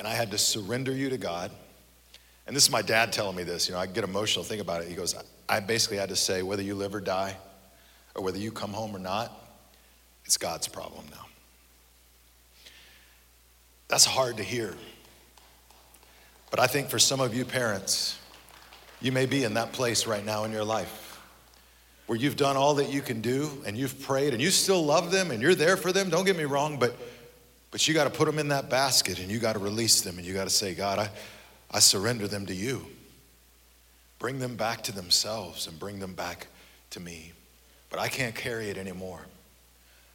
And 0.00 0.08
I 0.08 0.14
had 0.14 0.32
to 0.32 0.38
surrender 0.38 0.90
you 0.90 1.10
to 1.10 1.16
God. 1.16 1.52
And 2.48 2.56
this 2.56 2.64
is 2.64 2.72
my 2.72 2.82
dad 2.82 3.12
telling 3.12 3.36
me 3.36 3.44
this. 3.44 3.68
You 3.68 3.74
know, 3.74 3.80
I 3.80 3.86
get 3.86 4.02
emotional, 4.02 4.44
think 4.44 4.60
about 4.60 4.82
it. 4.82 4.88
He 4.88 4.96
goes, 4.96 5.14
I 5.52 5.60
basically 5.60 5.98
had 5.98 6.08
to 6.08 6.16
say, 6.16 6.42
whether 6.42 6.62
you 6.62 6.74
live 6.74 6.94
or 6.94 7.00
die, 7.00 7.36
or 8.14 8.24
whether 8.24 8.38
you 8.38 8.50
come 8.50 8.72
home 8.72 8.96
or 8.96 8.98
not, 8.98 9.30
it's 10.24 10.38
God's 10.38 10.66
problem 10.66 11.04
now. 11.10 11.26
That's 13.88 14.06
hard 14.06 14.38
to 14.38 14.42
hear. 14.42 14.74
But 16.50 16.58
I 16.58 16.68
think 16.68 16.88
for 16.88 16.98
some 16.98 17.20
of 17.20 17.34
you 17.34 17.44
parents, 17.44 18.18
you 19.02 19.12
may 19.12 19.26
be 19.26 19.44
in 19.44 19.52
that 19.52 19.72
place 19.72 20.06
right 20.06 20.24
now 20.24 20.44
in 20.44 20.52
your 20.52 20.64
life 20.64 21.20
where 22.06 22.16
you've 22.16 22.36
done 22.36 22.56
all 22.56 22.76
that 22.76 22.90
you 22.90 23.02
can 23.02 23.20
do 23.20 23.50
and 23.66 23.76
you've 23.76 24.00
prayed 24.00 24.32
and 24.32 24.40
you 24.40 24.50
still 24.50 24.82
love 24.82 25.10
them 25.10 25.30
and 25.30 25.42
you're 25.42 25.54
there 25.54 25.76
for 25.76 25.92
them. 25.92 26.08
Don't 26.08 26.24
get 26.24 26.38
me 26.38 26.44
wrong, 26.44 26.78
but, 26.78 26.96
but 27.70 27.86
you 27.86 27.92
got 27.92 28.04
to 28.04 28.10
put 28.10 28.24
them 28.24 28.38
in 28.38 28.48
that 28.48 28.70
basket 28.70 29.18
and 29.18 29.30
you 29.30 29.38
got 29.38 29.52
to 29.52 29.58
release 29.58 30.00
them 30.00 30.16
and 30.16 30.26
you 30.26 30.32
got 30.32 30.44
to 30.44 30.50
say, 30.50 30.72
God, 30.72 30.98
I, 30.98 31.10
I 31.70 31.80
surrender 31.80 32.26
them 32.26 32.46
to 32.46 32.54
you. 32.54 32.86
Bring 34.22 34.38
them 34.38 34.54
back 34.54 34.82
to 34.84 34.92
themselves 34.92 35.66
and 35.66 35.76
bring 35.80 35.98
them 35.98 36.14
back 36.14 36.46
to 36.90 37.00
me. 37.00 37.32
But 37.90 37.98
I 37.98 38.06
can't 38.06 38.36
carry 38.36 38.70
it 38.70 38.78
anymore. 38.78 39.18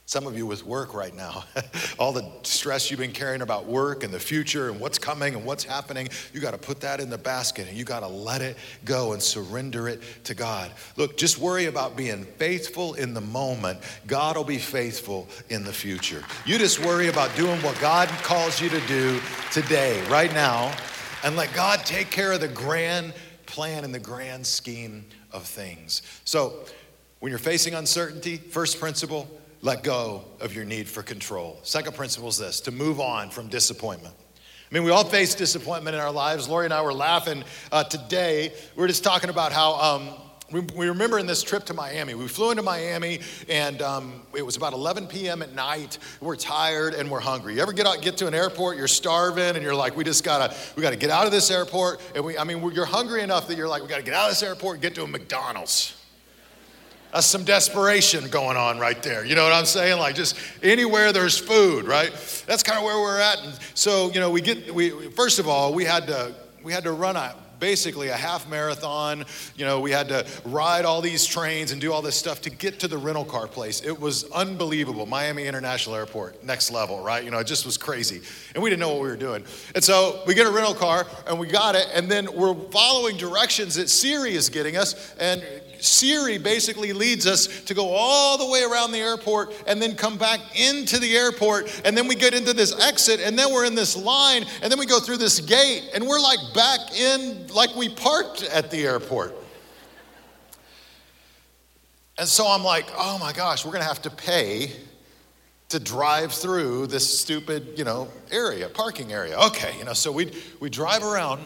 Some 0.05 0.25
of 0.25 0.37
you 0.37 0.45
with 0.45 0.65
work 0.65 0.93
right 0.93 1.13
now, 1.13 1.43
all 1.99 2.13
the 2.13 2.25
stress 2.43 2.89
you've 2.89 3.01
been 3.01 3.11
carrying 3.11 3.41
about 3.41 3.65
work 3.65 4.05
and 4.05 4.13
the 4.13 4.19
future 4.19 4.69
and 4.69 4.79
what's 4.79 4.97
coming 4.97 5.35
and 5.35 5.43
what's 5.43 5.65
happening, 5.65 6.07
you 6.33 6.39
got 6.39 6.51
to 6.51 6.57
put 6.57 6.79
that 6.79 7.01
in 7.01 7.09
the 7.09 7.17
basket 7.17 7.67
and 7.67 7.77
you 7.77 7.83
got 7.83 7.99
to 7.99 8.07
let 8.07 8.41
it 8.41 8.55
go 8.85 9.11
and 9.11 9.21
surrender 9.21 9.89
it 9.89 10.01
to 10.23 10.33
God. 10.33 10.71
Look, 10.95 11.17
just 11.17 11.37
worry 11.37 11.65
about 11.65 11.97
being 11.97 12.23
faithful 12.37 12.93
in 12.93 13.13
the 13.13 13.19
moment. 13.19 13.79
God 14.07 14.37
will 14.37 14.45
be 14.45 14.57
faithful 14.57 15.27
in 15.49 15.65
the 15.65 15.73
future. 15.73 16.23
You 16.45 16.57
just 16.57 16.79
worry 16.79 17.09
about 17.09 17.35
doing 17.35 17.61
what 17.61 17.77
God 17.81 18.07
calls 18.23 18.61
you 18.61 18.69
to 18.69 18.79
do 18.87 19.19
today, 19.51 20.01
right 20.07 20.33
now, 20.33 20.73
and 21.25 21.35
let 21.35 21.53
God 21.53 21.79
take 21.79 22.09
care 22.09 22.31
of 22.31 22.39
the 22.39 22.47
grand 22.47 23.13
plan 23.57 23.83
in 23.83 23.91
the 23.91 23.97
grand 23.99 24.45
scheme 24.45 25.03
of 25.31 25.43
things. 25.43 26.03
So, 26.25 26.63
when 27.17 27.31
you're 27.31 27.39
facing 27.39 27.73
uncertainty, 27.73 28.37
first 28.37 28.79
principle, 28.79 29.27
let 29.63 29.81
go 29.81 30.25
of 30.39 30.53
your 30.53 30.63
need 30.63 30.87
for 30.87 31.01
control. 31.01 31.57
Second 31.63 31.95
principle 31.95 32.29
is 32.29 32.37
this 32.37 32.61
to 32.61 32.71
move 32.71 32.99
on 32.99 33.31
from 33.31 33.47
disappointment. 33.47 34.13
I 34.39 34.75
mean, 34.75 34.83
we 34.83 34.91
all 34.91 35.03
face 35.03 35.33
disappointment 35.33 35.95
in 35.95 36.01
our 36.03 36.11
lives. 36.11 36.47
Lori 36.47 36.65
and 36.65 36.73
I 36.73 36.83
were 36.83 36.93
laughing 36.93 37.43
uh, 37.71 37.83
today. 37.83 38.53
We 38.75 38.83
are 38.83 38.87
just 38.87 39.03
talking 39.03 39.31
about 39.31 39.51
how 39.51 39.73
um, 39.73 40.13
we, 40.51 40.61
we, 40.61 40.87
remember 40.87 41.19
in 41.19 41.25
this 41.25 41.43
trip 41.43 41.65
to 41.65 41.73
Miami, 41.73 42.13
we 42.13 42.27
flew 42.27 42.51
into 42.51 42.63
Miami 42.63 43.19
and 43.49 43.81
um, 43.81 44.21
it 44.33 44.45
was 44.45 44.55
about 44.55 44.71
11 44.71 45.07
p.m. 45.07 45.41
at 45.41 45.53
night. 45.53 45.97
We're 46.21 46.37
tired 46.37 46.93
and 46.93 47.11
we're 47.11 47.19
hungry. 47.19 47.55
You 47.55 47.61
ever 47.61 47.73
get 47.73 47.85
out, 47.85 48.01
get 48.01 48.15
to 48.17 48.27
an 48.27 48.33
airport, 48.33 48.77
you're 48.77 48.87
starving, 48.87 49.55
and 49.55 49.61
you're 49.61 49.75
like, 49.75 49.97
we 49.97 50.05
just 50.05 50.23
gotta, 50.23 50.55
we 50.77 50.81
gotta 50.81 50.95
get 50.95 51.09
out 51.09 51.25
of 51.25 51.33
this 51.33 51.51
airport. 51.51 51.99
And 52.15 52.23
we, 52.23 52.37
I 52.37 52.45
mean, 52.45 52.61
you're 52.71 52.85
hungry 52.85 53.23
enough 53.23 53.47
that 53.49 53.57
you're 53.57 53.67
like, 53.67 53.81
we 53.81 53.89
gotta 53.89 54.03
get 54.03 54.13
out 54.13 54.25
of 54.25 54.31
this 54.31 54.43
airport 54.43 54.75
and 54.75 54.81
get 54.81 54.95
to 54.95 55.03
a 55.03 55.07
McDonald's. 55.07 55.93
That's 57.11 57.27
some 57.27 57.43
desperation 57.43 58.29
going 58.29 58.55
on 58.55 58.79
right 58.79 59.01
there. 59.03 59.25
You 59.25 59.35
know 59.35 59.43
what 59.43 59.53
I'm 59.53 59.65
saying? 59.65 59.99
Like 59.99 60.15
just 60.15 60.37
anywhere 60.63 61.11
there's 61.11 61.37
food, 61.37 61.85
right? 61.85 62.11
That's 62.47 62.63
kind 62.63 62.77
of 62.77 62.85
where 62.85 62.99
we're 62.99 63.19
at. 63.19 63.39
And 63.43 63.59
so, 63.73 64.11
you 64.11 64.21
know, 64.21 64.29
we 64.29 64.39
get, 64.39 64.73
we, 64.73 65.09
first 65.11 65.39
of 65.39 65.47
all, 65.47 65.73
we 65.73 65.83
had 65.83 66.07
to, 66.07 66.33
we 66.63 66.71
had 66.71 66.83
to 66.83 66.91
run 66.91 67.17
a 67.17 67.35
basically 67.59 68.09
a 68.09 68.15
half 68.15 68.49
marathon. 68.49 69.25
You 69.55 69.65
know, 69.65 69.79
we 69.79 69.91
had 69.91 70.07
to 70.09 70.25
ride 70.45 70.85
all 70.85 71.01
these 71.01 71.25
trains 71.25 71.71
and 71.71 71.81
do 71.81 71.91
all 71.93 72.01
this 72.01 72.15
stuff 72.15 72.41
to 72.41 72.49
get 72.49 72.79
to 72.79 72.87
the 72.87 72.97
rental 72.97 73.25
car 73.25 73.47
place. 73.47 73.81
It 73.81 73.99
was 73.99 74.23
unbelievable. 74.31 75.05
Miami 75.05 75.45
International 75.45 75.95
Airport, 75.95 76.43
next 76.43 76.71
level, 76.71 77.03
right? 77.03 77.23
You 77.23 77.31
know, 77.31 77.39
it 77.39 77.47
just 77.47 77.65
was 77.65 77.77
crazy. 77.77 78.21
And 78.53 78.63
we 78.63 78.69
didn't 78.69 78.81
know 78.81 78.89
what 78.89 79.01
we 79.01 79.09
were 79.09 79.15
doing. 79.15 79.45
And 79.75 79.83
so 79.83 80.21
we 80.25 80.33
get 80.33 80.47
a 80.47 80.51
rental 80.51 80.75
car 80.75 81.05
and 81.27 81.39
we 81.39 81.47
got 81.47 81.75
it, 81.75 81.87
and 81.93 82.09
then 82.09 82.27
we're 82.33 82.55
following 82.71 83.17
directions 83.17 83.75
that 83.75 83.89
Siri 83.89 84.33
is 84.35 84.49
getting 84.49 84.77
us. 84.77 85.15
And 85.19 85.43
Siri 85.79 86.37
basically 86.37 86.93
leads 86.93 87.25
us 87.27 87.47
to 87.63 87.73
go 87.73 87.89
all 87.89 88.37
the 88.37 88.45
way 88.45 88.63
around 88.63 88.91
the 88.91 88.99
airport 88.99 89.53
and 89.67 89.81
then 89.81 89.95
come 89.95 90.17
back 90.17 90.39
into 90.59 90.99
the 90.99 91.15
airport. 91.15 91.81
And 91.85 91.97
then 91.97 92.07
we 92.07 92.15
get 92.15 92.33
into 92.33 92.53
this 92.53 92.77
exit 92.79 93.19
and 93.19 93.37
then 93.37 93.53
we're 93.53 93.65
in 93.65 93.75
this 93.75 93.95
line 93.95 94.45
and 94.61 94.71
then 94.71 94.79
we 94.79 94.85
go 94.85 94.99
through 94.99 95.17
this 95.17 95.39
gate 95.39 95.89
and 95.93 96.05
we're 96.05 96.19
like 96.19 96.39
back 96.53 96.79
in 96.97 97.47
like 97.47 97.75
we 97.75 97.89
parked 97.89 98.43
at 98.43 98.71
the 98.71 98.85
airport. 98.85 99.35
And 102.19 102.27
so 102.27 102.47
I'm 102.47 102.63
like, 102.63 102.85
oh 102.97 103.17
my 103.19 103.31
gosh, 103.31 103.65
we're 103.65 103.73
gonna 103.73 103.83
have 103.83 104.01
to 104.03 104.09
pay 104.09 104.71
to 105.69 105.79
drive 105.79 106.31
through 106.31 106.87
this 106.87 107.19
stupid, 107.19 107.77
you 107.77 107.83
know, 107.83 108.07
area, 108.31 108.69
parking 108.69 109.11
area. 109.11 109.37
Okay, 109.37 109.77
you 109.77 109.83
know, 109.83 109.93
so 109.93 110.11
we 110.11 110.31
we 110.59 110.69
drive 110.69 111.03
around, 111.03 111.43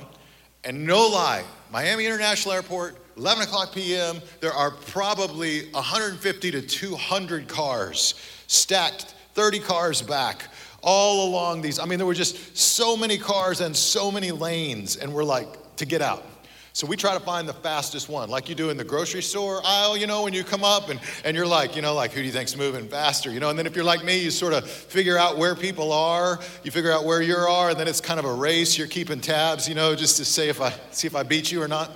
and 0.64 0.86
no 0.86 1.08
lie, 1.08 1.44
Miami 1.72 2.06
International 2.06 2.54
Airport, 2.54 2.96
11 3.18 3.44
o'clock 3.44 3.74
p.m. 3.74 4.22
There 4.40 4.54
are 4.54 4.72
probably 4.72 5.70
150 5.72 6.52
to 6.52 6.62
200 6.62 7.48
cars 7.48 8.16
stacked, 8.48 9.14
30 9.34 9.60
cars 9.60 10.02
back, 10.02 10.48
all 10.82 11.30
along 11.30 11.62
these. 11.62 11.80
I 11.80 11.86
mean, 11.86 11.98
there 11.98 12.08
were 12.08 12.14
just 12.14 12.58
so 12.58 12.98
many 12.98 13.18
cars 13.18 13.62
and 13.62 13.76
so 13.76 14.12
many 14.12 14.32
lanes, 14.32 14.98
and 14.98 15.14
we're 15.14 15.24
like 15.24 15.76
to 15.78 15.86
get 15.86 16.02
out. 16.02 16.26
So 16.74 16.88
we 16.88 16.96
try 16.96 17.14
to 17.14 17.20
find 17.20 17.50
the 17.50 17.54
fastest 17.54 18.08
one, 18.08 18.30
like 18.30 18.48
you 18.48 18.56
do 18.56 18.70
in 18.70 18.78
the 18.78 18.84
grocery 18.86 19.22
store 19.22 19.62
aisle, 19.66 19.98
you 19.98 20.08
know, 20.08 20.24
when 20.24 20.32
you 20.34 20.42
come 20.46 20.64
up 20.64 20.88
and, 20.88 21.02
and 21.26 21.36
you're 21.36 21.46
like, 21.46 21.76
you 21.76 21.82
know, 21.82 21.94
like 21.94 22.12
who 22.12 22.22
do 22.22 22.26
you 22.26 22.32
think's 22.32 22.56
moving 22.56 22.88
faster, 22.88 23.30
you 23.30 23.42
know? 23.42 23.50
And 23.50 23.60
then 23.60 23.66
if 23.66 23.76
you're 23.76 23.84
like 23.84 24.06
me, 24.06 24.24
you 24.24 24.32
sort 24.32 24.54
of 24.54 24.70
figure 24.70 25.18
out 25.18 25.38
where 25.38 25.54
people 25.54 25.92
are, 25.92 26.40
you 26.64 26.72
figure 26.72 26.94
out 26.94 27.04
where 27.04 27.22
you 27.22 27.36
are, 27.36 27.72
and 27.72 27.80
then 27.80 27.90
it's 27.90 28.00
kind 28.00 28.20
of 28.20 28.26
a 28.26 28.34
race. 28.34 28.78
You're 28.78 28.88
keeping 28.88 29.20
tabs, 29.20 29.68
you 29.68 29.76
know, 29.76 29.96
just 29.96 30.16
to 30.18 30.26
say 30.26 30.48
if 30.48 30.62
I 30.62 30.74
see 30.92 31.08
if 31.08 31.16
I 31.16 31.24
beat 31.24 31.52
you 31.52 31.62
or 31.62 31.68
not. 31.68 31.92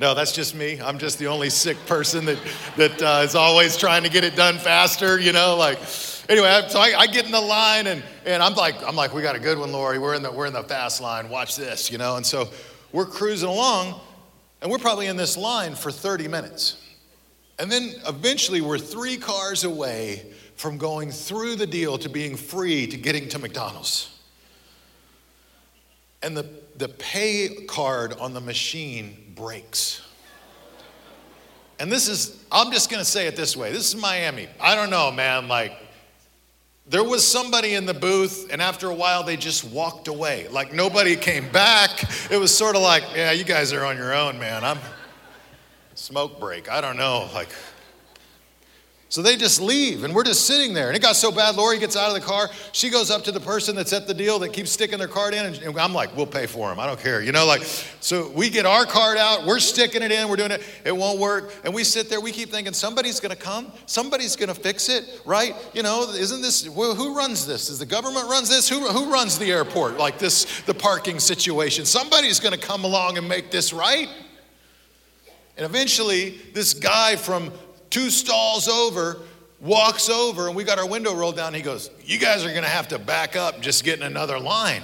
No, 0.00 0.14
that's 0.14 0.32
just 0.32 0.54
me. 0.54 0.80
I'm 0.80 0.98
just 0.98 1.18
the 1.18 1.26
only 1.26 1.50
sick 1.50 1.76
person 1.84 2.24
that 2.24 2.38
that 2.78 3.02
uh, 3.02 3.20
is 3.22 3.34
always 3.34 3.76
trying 3.76 4.02
to 4.04 4.08
get 4.08 4.24
it 4.24 4.34
done 4.34 4.56
faster, 4.56 5.20
you 5.20 5.30
know, 5.30 5.56
like 5.56 5.78
anyway, 6.26 6.64
so 6.68 6.80
I, 6.80 7.00
I, 7.00 7.06
get 7.06 7.26
in 7.26 7.32
the 7.32 7.40
line 7.40 7.86
and, 7.86 8.02
and 8.24 8.42
I'm 8.42 8.54
like, 8.54 8.82
I'm 8.82 8.96
like, 8.96 9.12
we 9.12 9.20
got 9.20 9.36
a 9.36 9.38
good 9.38 9.58
one, 9.58 9.72
Lori. 9.72 9.98
We're 9.98 10.14
in 10.14 10.22
the 10.22 10.32
we're 10.32 10.46
in 10.46 10.54
the 10.54 10.62
fast 10.62 11.02
line. 11.02 11.28
Watch 11.28 11.54
this, 11.54 11.92
you 11.92 11.98
know. 11.98 12.16
And 12.16 12.24
so 12.24 12.48
we're 12.92 13.04
cruising 13.04 13.50
along, 13.50 14.00
and 14.62 14.70
we're 14.70 14.78
probably 14.78 15.06
in 15.06 15.18
this 15.18 15.36
line 15.36 15.74
for 15.74 15.92
30 15.92 16.28
minutes. 16.28 16.82
And 17.58 17.70
then 17.70 17.92
eventually, 18.08 18.62
we're 18.62 18.78
three 18.78 19.18
cars 19.18 19.64
away 19.64 20.32
from 20.56 20.78
going 20.78 21.10
through 21.10 21.56
the 21.56 21.66
deal 21.66 21.98
to 21.98 22.08
being 22.08 22.36
free 22.36 22.86
to 22.86 22.96
getting 22.96 23.28
to 23.28 23.38
McDonald's. 23.38 24.18
And 26.22 26.34
the, 26.34 26.46
the 26.76 26.88
pay 26.88 27.64
card 27.66 28.14
on 28.14 28.32
the 28.32 28.40
machine 28.40 29.29
breaks. 29.40 30.02
And 31.78 31.90
this 31.90 32.08
is, 32.08 32.44
I'm 32.52 32.70
just 32.70 32.90
gonna 32.90 33.06
say 33.06 33.26
it 33.26 33.36
this 33.36 33.56
way 33.56 33.72
this 33.72 33.94
is 33.94 34.00
Miami. 34.00 34.48
I 34.60 34.74
don't 34.74 34.90
know, 34.90 35.10
man, 35.10 35.48
like, 35.48 35.72
there 36.86 37.04
was 37.04 37.26
somebody 37.26 37.74
in 37.74 37.86
the 37.86 37.94
booth, 37.94 38.48
and 38.52 38.60
after 38.60 38.88
a 38.88 38.94
while, 38.94 39.22
they 39.22 39.36
just 39.36 39.64
walked 39.64 40.08
away. 40.08 40.48
Like 40.48 40.74
nobody 40.74 41.14
came 41.16 41.48
back. 41.50 42.02
It 42.30 42.36
was 42.36 42.54
sort 42.54 42.74
of 42.74 42.82
like, 42.82 43.04
yeah, 43.14 43.30
you 43.30 43.44
guys 43.44 43.72
are 43.72 43.84
on 43.84 43.96
your 43.96 44.12
own, 44.12 44.38
man. 44.38 44.64
I'm 44.64 44.78
smoke 45.94 46.40
break. 46.40 46.68
I 46.70 46.80
don't 46.80 46.96
know. 46.96 47.30
Like, 47.32 47.48
so 49.10 49.22
they 49.22 49.34
just 49.34 49.60
leave, 49.60 50.04
and 50.04 50.14
we're 50.14 50.22
just 50.22 50.46
sitting 50.46 50.72
there. 50.72 50.86
And 50.86 50.96
it 50.96 51.02
got 51.02 51.16
so 51.16 51.32
bad, 51.32 51.56
Lori 51.56 51.80
gets 51.80 51.96
out 51.96 52.06
of 52.06 52.14
the 52.14 52.20
car. 52.20 52.48
She 52.70 52.90
goes 52.90 53.10
up 53.10 53.24
to 53.24 53.32
the 53.32 53.40
person 53.40 53.74
that's 53.74 53.92
at 53.92 54.06
the 54.06 54.14
deal 54.14 54.38
that 54.38 54.52
keeps 54.52 54.70
sticking 54.70 54.98
their 54.98 55.08
card 55.08 55.34
in, 55.34 55.44
and 55.44 55.78
I'm 55.80 55.92
like, 55.92 56.16
we'll 56.16 56.28
pay 56.28 56.46
for 56.46 56.68
them. 56.68 56.78
I 56.78 56.86
don't 56.86 57.00
care. 57.00 57.20
You 57.20 57.32
know, 57.32 57.44
like, 57.44 57.64
so 57.64 58.30
we 58.30 58.48
get 58.50 58.66
our 58.66 58.86
card 58.86 59.18
out, 59.18 59.46
we're 59.46 59.58
sticking 59.58 60.02
it 60.02 60.12
in, 60.12 60.28
we're 60.28 60.36
doing 60.36 60.52
it, 60.52 60.62
it 60.84 60.96
won't 60.96 61.18
work. 61.18 61.52
And 61.64 61.74
we 61.74 61.82
sit 61.82 62.08
there, 62.08 62.20
we 62.20 62.30
keep 62.30 62.50
thinking, 62.50 62.72
somebody's 62.72 63.18
gonna 63.18 63.34
come, 63.34 63.72
somebody's 63.86 64.36
gonna 64.36 64.54
fix 64.54 64.88
it, 64.88 65.20
right? 65.26 65.56
You 65.74 65.82
know, 65.82 66.08
isn't 66.12 66.40
this, 66.40 66.68
well, 66.68 66.94
who 66.94 67.16
runs 67.16 67.44
this? 67.48 67.68
Is 67.68 67.80
the 67.80 67.86
government 67.86 68.30
runs 68.30 68.48
this? 68.48 68.68
Who, 68.68 68.78
who 68.90 69.12
runs 69.12 69.40
the 69.40 69.50
airport? 69.50 69.98
Like 69.98 70.20
this, 70.20 70.60
the 70.66 70.74
parking 70.74 71.18
situation. 71.18 71.84
Somebody's 71.84 72.38
gonna 72.38 72.56
come 72.56 72.84
along 72.84 73.18
and 73.18 73.28
make 73.28 73.50
this 73.50 73.72
right. 73.72 74.08
And 75.56 75.66
eventually, 75.66 76.38
this 76.54 76.74
guy 76.74 77.16
from 77.16 77.52
two 77.90 78.10
stalls 78.10 78.68
over, 78.68 79.18
walks 79.60 80.08
over, 80.08 80.46
and 80.46 80.56
we 80.56 80.64
got 80.64 80.78
our 80.78 80.88
window 80.88 81.14
rolled 81.14 81.36
down. 81.36 81.52
he 81.52 81.62
goes, 81.62 81.90
You 82.04 82.18
guys 82.18 82.44
are 82.44 82.52
to 82.62 82.68
have 82.68 82.88
to 82.88 82.98
back 82.98 83.36
up 83.36 83.60
just 83.60 83.84
get 83.84 83.98
in 83.98 84.04
another 84.04 84.38
line. 84.38 84.82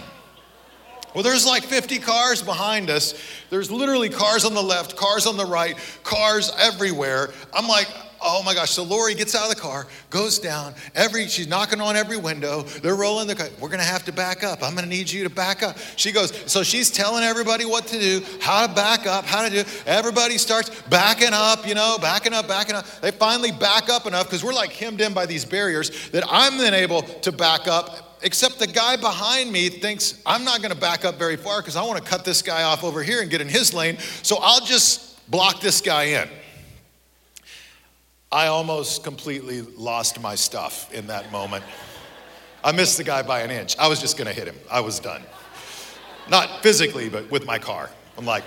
Well, 1.14 1.23
there's 1.23 1.47
like 1.47 1.64
50 1.64 1.99
cars 2.01 2.42
behind 2.42 2.90
us. 2.90 3.14
There's 3.49 3.71
literally 3.71 4.11
cars 4.11 4.45
on 4.45 4.53
the 4.53 4.62
left, 4.62 4.97
cars 4.97 5.27
on 5.27 5.38
the 5.38 5.47
right, 5.47 5.75
cars 6.03 6.53
everywhere. 6.59 7.31
I'm 7.55 7.66
like, 7.66 7.88
oh 8.20 8.42
my 8.42 8.55
gosh. 8.55 8.70
So 8.70 8.83
Lori 8.83 9.14
gets 9.14 9.35
out 9.35 9.44
of 9.44 9.55
the 9.55 9.61
car, 9.61 9.87
goes 10.11 10.38
down, 10.38 10.74
every 10.94 11.29
she's 11.29 11.46
knocking 11.46 11.81
on 11.81 11.96
every 11.96 12.16
window. 12.16 12.62
They're 12.62 12.96
rolling 12.96 13.26
the 13.26 13.35
car. 13.35 13.48
We're 13.61 13.68
gonna 13.68 13.83
have 13.83 14.05
to 14.05 14.12
back 14.12 14.44
up. 14.44 14.62
I'm 14.62 14.74
gonna 14.74 14.87
need 14.87 15.11
you 15.11 15.24
to 15.24 15.31
back 15.31 15.62
up. 15.62 15.76
She 15.96 16.12
goes, 16.12 16.33
so 16.50 16.62
she's 16.62 16.90
telling 16.90 17.24
everybody 17.24 17.64
what 17.64 17.87
to 17.88 17.98
do, 17.98 18.22
how 18.40 18.66
to 18.66 18.72
back 18.72 19.07
up, 19.07 19.24
how 19.24 19.48
to 19.48 19.50
do. 19.50 19.68
Everybody 19.87 20.38
starts 20.38 20.70
backing 20.83 21.33
up, 21.33 21.66
you 21.66 21.74
know, 21.74 21.98
backing 22.00 22.33
up, 22.33 22.48
backing 22.48 22.74
up. 22.74 22.87
They 23.00 23.11
finally 23.11 23.52
back 23.52 23.88
up 23.88 24.07
enough 24.07 24.26
because 24.26 24.44
we're 24.44 24.55
like 24.55 24.72
hemmed 24.72 25.00
in 25.00 25.14
by 25.14 25.26
these 25.26 25.44
barriers 25.44 26.11
that 26.11 26.24
I'm 26.29 26.59
then 26.59 26.74
able 26.74 27.02
to 27.02 27.33
back 27.33 27.68
up 27.68 28.07
except 28.22 28.59
the 28.59 28.66
guy 28.66 28.96
behind 28.96 29.52
me 29.52 29.68
thinks 29.68 30.20
I'm 30.24 30.44
not 30.44 30.61
going 30.61 30.72
to 30.72 30.81
back 30.81 31.05
up 31.05 31.16
very 31.16 31.37
far 31.37 31.61
because 31.61 31.76
I 31.76 31.83
want 31.85 32.02
to 32.02 32.09
cut 32.09 32.24
this 32.24 32.42
guy 32.42 32.62
off 32.62 32.83
over 32.83 33.02
here 33.02 33.20
and 33.20 33.31
get 33.31 33.40
in 33.40 33.48
his 33.48 33.72
lane. 33.74 33.98
So 34.22 34.38
I'll 34.40 34.64
just 34.64 35.31
block 35.31 35.61
this 35.61 35.81
guy 35.81 36.05
in. 36.05 36.29
I 38.33 38.49
almost 38.49 39.05
completely 39.05 39.62
lost 39.62 40.21
my 40.21 40.35
stuff 40.35 40.93
in 40.93 41.07
that 41.07 41.31
moment. 41.31 41.65
I 42.65 42.73
missed 42.73 42.97
the 42.97 43.05
guy 43.05 43.23
by 43.23 43.43
an 43.43 43.51
inch. 43.51 43.79
I 43.79 43.89
was 43.89 44.01
just 44.01 44.19
gonna 44.19 44.33
hit 44.33 44.49
him. 44.49 44.57
I 44.71 44.81
was 44.81 44.99
done. 44.99 45.23
Not 46.29 46.62
physically, 46.62 47.09
but 47.09 47.31
with 47.31 47.47
my 47.47 47.59
car. 47.59 47.89
I'm 48.19 48.27
like, 48.27 48.43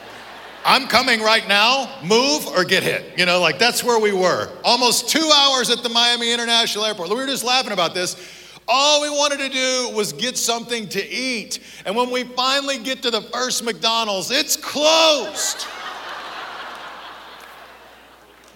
I'm 0.65 0.88
coming 0.88 1.22
right 1.22 1.48
now, 1.48 2.02
move 2.04 2.46
or 2.48 2.65
get 2.65 2.84
hit. 2.84 3.18
You 3.18 3.26
know, 3.26 3.39
like 3.39 3.58
that's 3.58 3.82
where 3.82 4.00
we 4.00 4.12
were. 4.12 4.52
Almost 4.63 5.08
two 5.08 5.32
hours 5.34 5.70
at 5.70 5.84
the 5.84 5.89
Miami 5.89 6.34
International 6.34 6.84
Airport. 6.84 7.10
We 7.10 7.15
were 7.15 7.26
just 7.26 7.46
laughing 7.46 7.72
about 7.72 7.94
this. 7.94 8.18
All 8.68 9.02
we 9.02 9.10
wanted 9.10 9.39
to 9.39 9.50
do 9.50 9.96
was 9.96 10.12
get 10.13 10.38
something 10.38 10.88
to 10.89 11.10
eat. 11.10 11.60
And 11.86 11.96
when 11.96 12.12
we 12.12 12.24
finally 12.24 12.78
get 12.78 13.02
to 13.04 13.12
the 13.12 13.22
first 13.22 13.63
McDonald's, 13.63 14.30
it's 14.30 14.58
closed. 14.58 15.65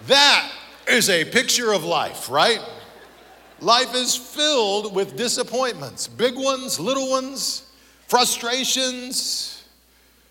That 0.06 0.52
is 0.88 1.08
a 1.08 1.24
picture 1.24 1.72
of 1.72 1.84
life, 1.84 2.30
right? 2.30 2.60
Life 3.60 3.94
is 3.94 4.16
filled 4.16 4.94
with 4.94 5.16
disappointments, 5.16 6.06
big 6.08 6.36
ones, 6.36 6.78
little 6.78 7.10
ones, 7.10 7.70
frustrations. 8.08 9.64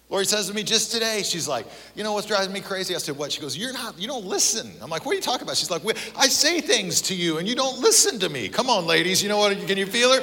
Lori 0.09 0.25
says 0.25 0.47
to 0.47 0.53
me 0.53 0.61
just 0.61 0.91
today, 0.91 1.23
she's 1.23 1.47
like, 1.47 1.65
you 1.95 2.03
know 2.03 2.13
what's 2.13 2.27
driving 2.27 2.53
me 2.53 2.59
crazy? 2.59 2.93
I 2.93 2.99
said, 2.99 3.17
what? 3.17 3.31
She 3.31 3.41
goes, 3.41 3.57
you're 3.57 3.73
not, 3.73 3.99
you 3.99 4.07
don't 4.07 4.25
listen. 4.25 4.71
I'm 4.81 4.89
like, 4.89 5.05
what 5.05 5.13
are 5.13 5.15
you 5.15 5.21
talking 5.21 5.41
about? 5.41 5.57
She's 5.57 5.71
like, 5.71 5.81
I 6.15 6.27
say 6.27 6.61
things 6.61 7.01
to 7.03 7.15
you 7.15 7.39
and 7.39 7.47
you 7.47 7.55
don't 7.55 7.79
listen 7.79 8.19
to 8.19 8.29
me. 8.29 8.49
Come 8.49 8.69
on, 8.69 8.85
ladies, 8.85 9.23
you 9.23 9.29
know 9.29 9.37
what? 9.39 9.57
Can 9.65 9.77
you 9.77 9.87
feel 9.87 10.13
her? 10.13 10.21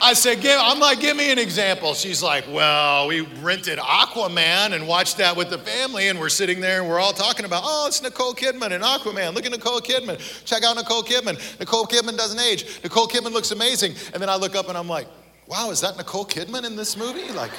I 0.00 0.12
said, 0.12 0.40
give, 0.40 0.58
I'm 0.60 0.78
like, 0.78 1.00
give 1.00 1.16
me 1.16 1.32
an 1.32 1.38
example. 1.38 1.94
She's 1.94 2.22
like, 2.22 2.44
well, 2.50 3.08
we 3.08 3.22
rented 3.42 3.78
Aquaman 3.78 4.72
and 4.72 4.86
watched 4.86 5.16
that 5.18 5.36
with 5.36 5.50
the 5.50 5.58
family, 5.58 6.08
and 6.08 6.20
we're 6.20 6.28
sitting 6.28 6.60
there 6.60 6.80
and 6.80 6.88
we're 6.88 7.00
all 7.00 7.12
talking 7.12 7.44
about, 7.44 7.62
oh, 7.64 7.86
it's 7.86 8.02
Nicole 8.02 8.34
Kidman 8.34 8.72
and 8.72 8.84
Aquaman. 8.84 9.34
Look 9.34 9.46
at 9.46 9.52
Nicole 9.52 9.80
Kidman. 9.80 10.18
Check 10.44 10.64
out 10.64 10.76
Nicole 10.76 11.02
Kidman. 11.02 11.58
Nicole 11.58 11.86
Kidman 11.86 12.16
doesn't 12.16 12.38
age. 12.38 12.80
Nicole 12.82 13.08
Kidman 13.08 13.32
looks 13.32 13.50
amazing. 13.50 13.94
And 14.12 14.22
then 14.22 14.28
I 14.28 14.36
look 14.36 14.54
up 14.54 14.68
and 14.68 14.76
I'm 14.76 14.88
like, 14.88 15.08
wow, 15.46 15.70
is 15.70 15.80
that 15.80 15.96
Nicole 15.96 16.26
Kidman 16.26 16.64
in 16.64 16.76
this 16.76 16.96
movie? 16.96 17.32
Like, 17.32 17.52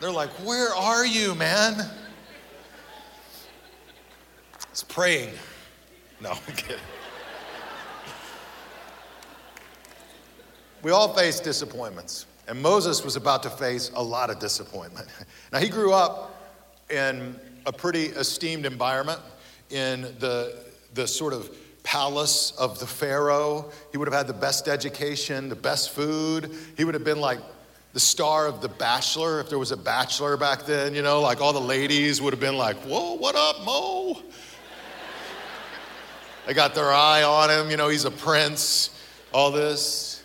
they're 0.00 0.10
like, 0.10 0.30
where 0.46 0.74
are 0.74 1.04
you, 1.04 1.34
man? 1.34 1.86
It's 4.70 4.82
praying. 4.82 5.34
No, 6.20 6.30
I'm 6.30 6.54
kidding. 6.54 6.78
We 10.82 10.92
all 10.92 11.14
face 11.14 11.40
disappointments, 11.40 12.26
and 12.48 12.60
Moses 12.60 13.04
was 13.04 13.16
about 13.16 13.42
to 13.42 13.50
face 13.50 13.90
a 13.94 14.02
lot 14.02 14.30
of 14.30 14.38
disappointment. 14.38 15.08
Now, 15.52 15.58
he 15.58 15.68
grew 15.68 15.92
up 15.92 16.62
in 16.90 17.34
a 17.66 17.72
pretty 17.72 18.04
esteemed 18.04 18.64
environment 18.64 19.18
in 19.70 20.02
the, 20.20 20.56
the 20.94 21.08
sort 21.08 21.32
of 21.32 21.50
palace 21.82 22.52
of 22.52 22.78
the 22.78 22.86
Pharaoh. 22.86 23.72
He 23.90 23.98
would 23.98 24.06
have 24.06 24.14
had 24.14 24.28
the 24.28 24.40
best 24.40 24.68
education, 24.68 25.48
the 25.48 25.56
best 25.56 25.90
food. 25.90 26.54
He 26.76 26.84
would 26.84 26.94
have 26.94 27.02
been 27.02 27.20
like 27.20 27.40
the 27.92 28.00
star 28.00 28.46
of 28.46 28.60
The 28.60 28.68
Bachelor, 28.68 29.40
if 29.40 29.48
there 29.48 29.58
was 29.58 29.72
a 29.72 29.76
bachelor 29.76 30.36
back 30.36 30.64
then, 30.64 30.94
you 30.94 31.02
know, 31.02 31.20
like 31.20 31.40
all 31.40 31.52
the 31.52 31.60
ladies 31.60 32.22
would 32.22 32.32
have 32.32 32.40
been 32.40 32.56
like, 32.56 32.76
Whoa, 32.76 33.14
what 33.14 33.34
up, 33.34 33.64
Mo? 33.64 34.14
they 36.46 36.54
got 36.54 36.74
their 36.74 36.92
eye 36.92 37.24
on 37.24 37.50
him, 37.50 37.70
you 37.70 37.76
know, 37.76 37.88
he's 37.88 38.04
a 38.04 38.12
prince, 38.12 38.90
all 39.32 39.50
this. 39.50 40.19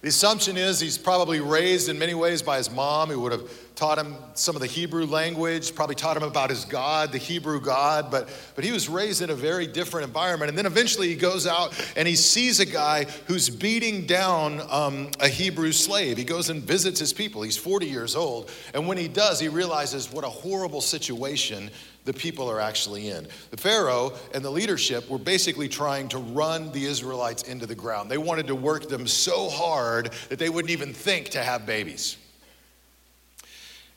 The 0.00 0.08
assumption 0.08 0.56
is 0.56 0.78
he's 0.78 0.96
probably 0.96 1.40
raised 1.40 1.88
in 1.88 1.98
many 1.98 2.14
ways 2.14 2.40
by 2.40 2.58
his 2.58 2.70
mom, 2.70 3.08
who 3.08 3.18
would 3.22 3.32
have 3.32 3.74
taught 3.74 3.98
him 3.98 4.14
some 4.34 4.54
of 4.54 4.60
the 4.60 4.68
Hebrew 4.68 5.06
language, 5.06 5.74
probably 5.74 5.96
taught 5.96 6.16
him 6.16 6.22
about 6.22 6.50
his 6.50 6.64
God, 6.64 7.10
the 7.10 7.18
Hebrew 7.18 7.60
God, 7.60 8.08
but, 8.08 8.28
but 8.54 8.62
he 8.62 8.70
was 8.70 8.88
raised 8.88 9.22
in 9.22 9.30
a 9.30 9.34
very 9.34 9.66
different 9.66 10.06
environment. 10.06 10.50
And 10.50 10.58
then 10.58 10.66
eventually 10.66 11.08
he 11.08 11.16
goes 11.16 11.48
out 11.48 11.76
and 11.96 12.06
he 12.06 12.14
sees 12.14 12.60
a 12.60 12.66
guy 12.66 13.06
who's 13.26 13.50
beating 13.50 14.06
down 14.06 14.62
um, 14.70 15.10
a 15.18 15.28
Hebrew 15.28 15.72
slave. 15.72 16.16
He 16.16 16.24
goes 16.24 16.48
and 16.48 16.62
visits 16.62 17.00
his 17.00 17.12
people. 17.12 17.42
He's 17.42 17.56
40 17.56 17.86
years 17.86 18.14
old. 18.14 18.52
And 18.74 18.86
when 18.86 18.98
he 18.98 19.08
does, 19.08 19.40
he 19.40 19.48
realizes 19.48 20.12
what 20.12 20.22
a 20.22 20.28
horrible 20.28 20.80
situation 20.80 21.70
the 22.08 22.14
people 22.14 22.50
are 22.50 22.58
actually 22.58 23.10
in. 23.10 23.28
The 23.50 23.58
Pharaoh 23.58 24.14
and 24.32 24.42
the 24.42 24.48
leadership 24.48 25.10
were 25.10 25.18
basically 25.18 25.68
trying 25.68 26.08
to 26.08 26.16
run 26.16 26.72
the 26.72 26.86
Israelites 26.86 27.42
into 27.42 27.66
the 27.66 27.74
ground. 27.74 28.10
They 28.10 28.16
wanted 28.16 28.46
to 28.46 28.54
work 28.54 28.88
them 28.88 29.06
so 29.06 29.50
hard 29.50 30.14
that 30.30 30.38
they 30.38 30.48
wouldn't 30.48 30.70
even 30.70 30.94
think 30.94 31.28
to 31.30 31.42
have 31.42 31.66
babies. 31.66 32.16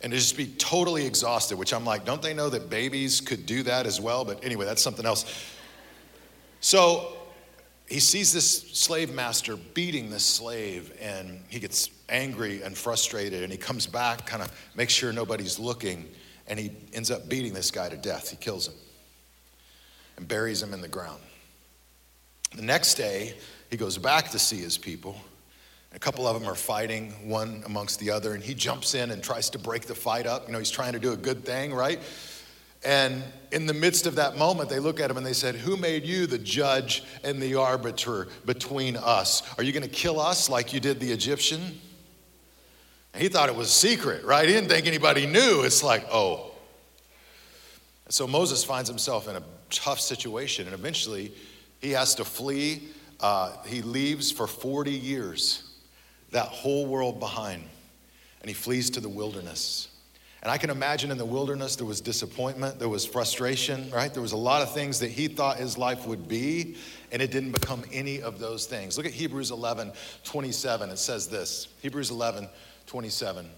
And 0.02 0.12
to 0.12 0.17
just 0.17 0.36
be 0.36 0.47
totally 0.47 1.06
exhausted, 1.06 1.58
which 1.58 1.74
I'm 1.74 1.86
like, 1.86 2.04
don't 2.04 2.21
they 2.21 2.34
know 2.34 2.50
that 2.50 2.69
babies 2.69 3.21
could 3.21 3.45
do 3.45 3.63
that 3.63 3.86
as 3.86 4.02
well? 4.02 4.26
But 4.26 4.43
anyway, 4.43 4.65
that's 4.65 4.82
something 4.82 5.06
else. 5.06 5.24
So 6.60 7.13
he 7.88 8.02
sees 8.02 8.34
this 8.34 8.71
slave 8.74 9.13
master 9.13 9.56
beating 9.56 10.10
this 10.10 10.26
slave, 10.26 10.91
and 11.00 11.39
he 11.47 11.62
gets 11.62 11.89
angry 12.10 12.62
and 12.62 12.78
frustrated, 12.78 13.41
and 13.43 13.54
he 13.54 13.58
comes 13.58 13.88
back, 13.88 14.26
kind 14.26 14.43
of 14.43 14.52
makes 14.76 14.91
sure 14.91 15.13
nobody's 15.13 15.60
looking 15.60 16.10
and 16.47 16.60
he 16.60 16.71
ends 16.93 17.12
up 17.12 17.30
beating 17.30 17.54
this 17.54 17.71
guy 17.71 17.89
to 17.89 17.97
death. 17.97 18.30
He 18.30 18.38
kills 18.38 18.67
him 18.67 18.73
and 20.17 20.27
buries 20.27 20.62
him 20.62 20.73
in 20.73 20.82
the 20.82 20.88
ground. 20.88 21.21
The 22.56 22.62
next 22.62 22.95
day, 22.95 23.36
he 23.69 23.77
goes 23.77 23.97
back 23.97 24.30
to 24.32 24.39
see 24.39 24.58
his 24.58 24.77
people. 24.77 25.15
A 25.93 25.99
couple 25.99 26.27
of 26.27 26.39
them 26.39 26.49
are 26.49 26.56
fighting 26.56 27.12
one 27.27 27.63
amongst 27.65 27.99
the 27.99 28.12
other, 28.12 28.34
and 28.34 28.43
he 28.43 28.54
jumps 28.54 28.93
in 28.93 29.12
and 29.12 29.23
tries 29.23 29.49
to 29.51 29.60
break 29.60 29.84
the 29.84 29.95
fight 29.95 30.25
up. 30.25 30.47
You 30.47 30.54
know, 30.54 30.60
he's 30.60 30.71
trying 30.71 30.93
to 30.93 30.99
do 30.99 31.13
a 31.13 31.17
good 31.17 31.45
thing, 31.45 31.73
right? 31.73 31.99
And 32.84 33.23
in 33.51 33.67
the 33.67 33.73
midst 33.73 34.08
of 34.08 34.15
that 34.15 34.38
moment, 34.38 34.69
they 34.69 34.80
look 34.80 34.99
at 34.99 35.12
him 35.12 35.17
and 35.17 35.25
they 35.25 35.34
said, 35.34 35.56
Who 35.56 35.77
made 35.77 36.04
you 36.04 36.25
the 36.27 36.38
judge 36.38 37.04
and 37.23 37.41
the 37.41 37.56
arbiter 37.56 38.27
between 38.45 38.97
us? 38.97 39.43
Are 39.58 39.63
you 39.63 39.71
going 39.71 39.84
to 39.84 39.89
kill 39.89 40.19
us 40.19 40.49
like 40.49 40.73
you 40.73 40.80
did 40.80 40.99
the 40.99 41.12
Egyptian? 41.12 41.80
He 43.17 43.28
thought 43.28 43.50
it 43.50 43.56
was 43.56 43.71
secret, 43.71 44.24
right? 44.24 44.47
He 44.47 44.54
didn't 44.54 44.69
think 44.69 44.88
anybody 44.88 45.26
knew. 45.26 45.63
It's 45.63 45.84
like, 45.84 46.06
oh. 46.12 46.52
So 48.10 48.28
Moses 48.28 48.63
finds 48.63 48.89
himself 48.89 49.28
in 49.28 49.36
a 49.36 49.43
tough 49.69 50.00
situation, 50.00 50.65
and 50.65 50.74
eventually 50.74 51.34
he 51.80 51.91
has 51.91 52.15
to 52.15 52.26
flee. 52.26 52.84
Uh, 53.19 53.56
he 53.65 53.82
leaves 53.82 54.32
for 54.32 54.47
40 54.47 54.91
years, 54.91 55.63
that 56.32 56.47
whole 56.47 56.86
world 56.86 57.19
behind, 57.19 57.63
and 58.41 58.50
he 58.50 58.54
flees 58.54 58.89
to 58.91 59.00
the 59.00 59.10
wilderness. 59.10 59.89
And 60.43 60.50
I 60.50 60.58
can 60.58 60.71
imagine 60.71 61.12
in 61.12 61.19
the 61.19 61.26
wilderness 61.26 61.76
there 61.76 61.86
was 61.86 62.02
disappointment, 62.02 62.80
there 62.80 62.89
was 62.89 63.06
frustration, 63.06 63.91
right? 63.91 64.12
There 64.12 64.24
was 64.24 64.32
a 64.32 64.38
lot 64.38 64.63
of 64.63 64.74
things 64.74 65.00
that 65.00 65.12
he 65.12 65.28
thought 65.28 65.58
his 65.58 65.78
life 65.78 66.08
would 66.08 66.28
be, 66.28 66.78
and 67.12 67.21
it 67.21 67.30
didn't 67.30 67.52
become 67.52 67.84
any 67.93 68.21
of 68.21 68.39
those 68.39 68.65
things. 68.65 68.97
Look 68.97 69.06
at 69.06 69.12
Hebrews 69.12 69.52
11 69.52 69.91
27. 70.24 70.89
It 70.89 70.97
says 70.97 71.28
this 71.28 71.67
Hebrews 71.82 72.10
11 72.10 72.50
27 72.91 73.49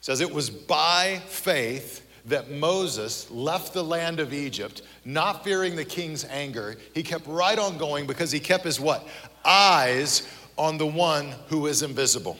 says, 0.00 0.20
It 0.20 0.30
was 0.30 0.50
by 0.50 1.22
faith 1.26 2.06
that 2.26 2.50
Moses 2.50 3.30
left 3.30 3.72
the 3.72 3.82
land 3.82 4.20
of 4.20 4.34
Egypt, 4.34 4.82
not 5.06 5.42
fearing 5.42 5.74
the 5.74 5.86
king's 5.86 6.22
anger. 6.26 6.76
He 6.92 7.02
kept 7.02 7.26
right 7.26 7.58
on 7.58 7.78
going 7.78 8.06
because 8.06 8.30
he 8.30 8.38
kept 8.38 8.64
his 8.64 8.78
what? 8.78 9.08
Eyes 9.42 10.28
on 10.58 10.76
the 10.76 10.86
one 10.86 11.32
who 11.48 11.66
is 11.66 11.82
invisible. 11.82 12.38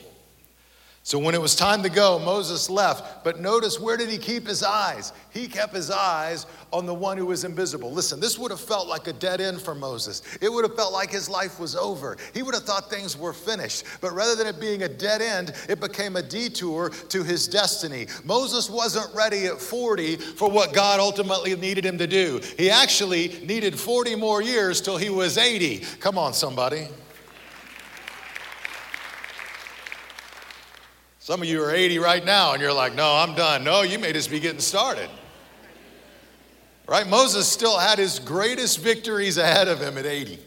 So 1.07 1.21
when 1.21 1.37
it 1.37 1.40
was 1.40 1.55
time 1.55 1.85
to 1.85 1.88
go, 1.88 2.19
Moses 2.19 2.69
left. 2.69 3.23
But 3.23 3.38
notice 3.38 3.79
where 3.79 3.97
did 3.97 4.09
he 4.09 4.19
keep 4.19 4.45
his 4.45 4.64
eyes? 4.64 5.12
He 5.31 5.47
kept 5.47 5.73
his 5.73 5.88
eyes 5.88 6.47
on 6.73 6.85
the 6.85 6.95
one 6.95 7.16
who 7.16 7.27
was 7.27 7.45
invisible. 7.45 7.92
Listen, 7.92 8.19
this 8.19 8.37
would 8.40 8.51
have 8.51 8.59
felt 8.61 8.88
like 8.88 9.07
a 9.07 9.12
dead 9.12 9.40
end 9.40 9.61
for 9.61 9.73
Moses. 9.73 10.21
It 10.40 10.53
would 10.53 10.64
have 10.64 10.75
felt 10.75 10.92
like 10.92 11.12
his 11.12 11.29
life 11.29 11.61
was 11.61 11.77
over. 11.77 12.16
He 12.35 12.42
would 12.42 12.55
have 12.55 12.64
thought 12.64 12.90
things 12.90 13.16
were 13.16 13.33
finished. 13.33 13.85
But 14.01 14.14
rather 14.14 14.35
than 14.35 14.49
it 14.49 14.59
being 14.59 14.83
a 14.83 14.88
dead 14.88 15.23
end, 15.23 15.53
it 15.69 15.79
became 15.79 16.16
a 16.16 16.23
detour 16.23 16.90
to 16.90 17.23
his 17.23 17.47
destiny. 17.47 18.09
Moses 18.25 18.69
wasn't 18.69 19.14
ready 19.14 19.47
at 19.47 19.61
40 19.61 20.16
for 20.16 20.51
what 20.51 20.73
God 20.73 20.99
ultimately 20.99 21.55
needed 21.55 21.87
him 21.87 21.99
to 21.99 22.09
do. 22.09 22.40
He 22.59 22.69
actually 22.69 23.29
needed 23.45 23.79
40 23.79 24.16
more 24.16 24.42
years 24.42 24.81
till 24.81 24.97
he 24.97 25.11
was 25.11 25.38
80. 25.38 25.85
Come 26.01 26.19
on, 26.19 26.35
somebody. 26.35 26.88
Some 31.27 31.43
of 31.43 31.49
you 31.49 31.61
are 31.65 31.75
80 31.75 31.99
right 31.99 32.25
now 32.25 32.53
and 32.53 32.62
you're 32.62 32.73
like, 32.73 32.95
no, 32.95 33.17
I'm 33.17 33.35
done. 33.35 33.65
No, 33.65 33.83
you 33.83 33.99
may 33.99 34.12
just 34.12 34.31
be 34.31 34.39
getting 34.39 34.61
started. 34.61 35.11
Right? 36.87 37.05
Moses 37.05 37.49
still 37.49 37.77
had 37.77 37.99
his 37.99 38.21
greatest 38.21 38.79
victories 38.79 39.37
ahead 39.37 39.67
of 39.67 39.81
him 39.81 39.99
at 39.99 40.07
80. 40.07 40.39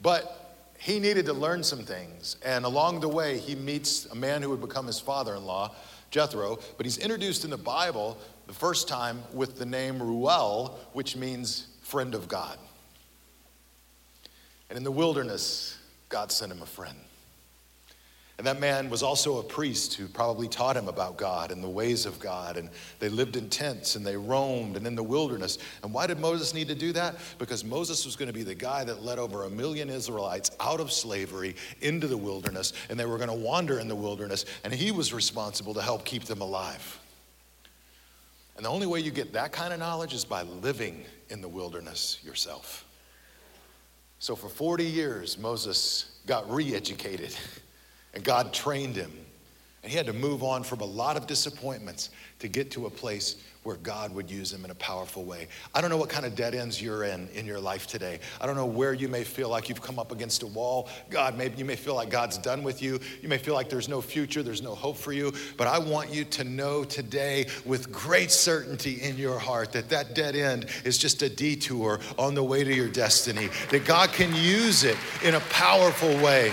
But 0.00 0.60
he 0.78 1.00
needed 1.00 1.26
to 1.26 1.32
learn 1.32 1.64
some 1.64 1.80
things. 1.80 2.36
And 2.44 2.64
along 2.64 3.00
the 3.00 3.08
way, 3.08 3.36
he 3.36 3.56
meets 3.56 4.06
a 4.06 4.14
man 4.14 4.42
who 4.42 4.50
would 4.50 4.60
become 4.60 4.86
his 4.86 5.00
father 5.00 5.34
in 5.34 5.44
law, 5.44 5.74
Jethro. 6.12 6.60
But 6.76 6.86
he's 6.86 6.98
introduced 6.98 7.42
in 7.42 7.50
the 7.50 7.58
Bible 7.58 8.18
the 8.46 8.54
first 8.54 8.86
time 8.86 9.24
with 9.32 9.58
the 9.58 9.66
name 9.66 10.00
Reuel, 10.00 10.78
which 10.92 11.16
means 11.16 11.66
friend 11.80 12.14
of 12.14 12.28
God. 12.28 12.58
And 14.70 14.76
in 14.76 14.84
the 14.84 14.92
wilderness, 14.92 15.78
God 16.10 16.30
sent 16.30 16.52
him 16.52 16.62
a 16.62 16.66
friend. 16.66 16.96
And 18.42 18.48
that 18.48 18.58
man 18.58 18.90
was 18.90 19.04
also 19.04 19.38
a 19.38 19.42
priest 19.44 19.94
who 19.94 20.08
probably 20.08 20.48
taught 20.48 20.76
him 20.76 20.88
about 20.88 21.16
God 21.16 21.52
and 21.52 21.62
the 21.62 21.68
ways 21.68 22.06
of 22.06 22.18
God. 22.18 22.56
And 22.56 22.70
they 22.98 23.08
lived 23.08 23.36
in 23.36 23.48
tents 23.48 23.94
and 23.94 24.04
they 24.04 24.16
roamed 24.16 24.76
and 24.76 24.84
in 24.84 24.96
the 24.96 25.02
wilderness. 25.04 25.58
And 25.84 25.94
why 25.94 26.08
did 26.08 26.18
Moses 26.18 26.52
need 26.52 26.66
to 26.66 26.74
do 26.74 26.90
that? 26.90 27.14
Because 27.38 27.62
Moses 27.62 28.04
was 28.04 28.16
going 28.16 28.26
to 28.26 28.32
be 28.32 28.42
the 28.42 28.56
guy 28.56 28.82
that 28.82 29.04
led 29.04 29.20
over 29.20 29.44
a 29.44 29.48
million 29.48 29.88
Israelites 29.88 30.50
out 30.58 30.80
of 30.80 30.90
slavery 30.90 31.54
into 31.82 32.08
the 32.08 32.16
wilderness. 32.16 32.72
And 32.90 32.98
they 32.98 33.06
were 33.06 33.16
going 33.16 33.28
to 33.28 33.36
wander 33.36 33.78
in 33.78 33.86
the 33.86 33.94
wilderness. 33.94 34.44
And 34.64 34.74
he 34.74 34.90
was 34.90 35.12
responsible 35.12 35.74
to 35.74 35.80
help 35.80 36.04
keep 36.04 36.24
them 36.24 36.40
alive. 36.40 36.98
And 38.56 38.64
the 38.64 38.70
only 38.70 38.88
way 38.88 38.98
you 38.98 39.12
get 39.12 39.32
that 39.34 39.52
kind 39.52 39.72
of 39.72 39.78
knowledge 39.78 40.14
is 40.14 40.24
by 40.24 40.42
living 40.42 41.04
in 41.28 41.42
the 41.42 41.48
wilderness 41.48 42.18
yourself. 42.24 42.86
So 44.18 44.34
for 44.34 44.48
40 44.48 44.82
years, 44.82 45.38
Moses 45.38 46.18
got 46.26 46.50
re 46.50 46.74
educated. 46.74 47.36
And 48.14 48.22
God 48.22 48.52
trained 48.52 48.96
him. 48.96 49.12
And 49.82 49.90
he 49.90 49.96
had 49.96 50.06
to 50.06 50.12
move 50.12 50.44
on 50.44 50.62
from 50.62 50.80
a 50.80 50.84
lot 50.84 51.16
of 51.16 51.26
disappointments 51.26 52.10
to 52.38 52.48
get 52.48 52.70
to 52.72 52.86
a 52.86 52.90
place 52.90 53.36
where 53.64 53.76
God 53.76 54.12
would 54.14 54.30
use 54.30 54.52
him 54.52 54.64
in 54.64 54.70
a 54.70 54.76
powerful 54.76 55.24
way. 55.24 55.46
I 55.74 55.80
don't 55.80 55.90
know 55.90 55.96
what 55.96 56.08
kind 56.08 56.26
of 56.26 56.34
dead 56.34 56.54
ends 56.54 56.82
you're 56.82 57.04
in 57.04 57.28
in 57.34 57.46
your 57.46 57.60
life 57.60 57.86
today. 57.86 58.18
I 58.40 58.46
don't 58.46 58.56
know 58.56 58.66
where 58.66 58.92
you 58.92 59.08
may 59.08 59.22
feel 59.22 59.48
like 59.48 59.68
you've 59.68 59.82
come 59.82 59.98
up 59.98 60.10
against 60.10 60.42
a 60.42 60.48
wall. 60.48 60.88
God, 61.10 61.38
maybe 61.38 61.58
you 61.58 61.64
may 61.64 61.76
feel 61.76 61.94
like 61.94 62.10
God's 62.10 62.38
done 62.38 62.64
with 62.64 62.82
you. 62.82 62.98
You 63.22 63.28
may 63.28 63.38
feel 63.38 63.54
like 63.54 63.68
there's 63.68 63.88
no 63.88 64.00
future, 64.00 64.42
there's 64.42 64.62
no 64.62 64.74
hope 64.74 64.96
for 64.96 65.12
you. 65.12 65.32
But 65.56 65.68
I 65.68 65.78
want 65.78 66.12
you 66.12 66.24
to 66.24 66.44
know 66.44 66.82
today 66.82 67.46
with 67.64 67.92
great 67.92 68.32
certainty 68.32 69.00
in 69.00 69.16
your 69.16 69.38
heart 69.38 69.72
that 69.72 69.88
that 69.90 70.14
dead 70.14 70.34
end 70.34 70.66
is 70.84 70.98
just 70.98 71.22
a 71.22 71.28
detour 71.28 72.00
on 72.18 72.34
the 72.34 72.42
way 72.42 72.64
to 72.64 72.74
your 72.74 72.88
destiny, 72.88 73.48
that 73.70 73.84
God 73.84 74.12
can 74.12 74.34
use 74.34 74.82
it 74.82 74.96
in 75.24 75.34
a 75.34 75.40
powerful 75.40 76.14
way. 76.22 76.52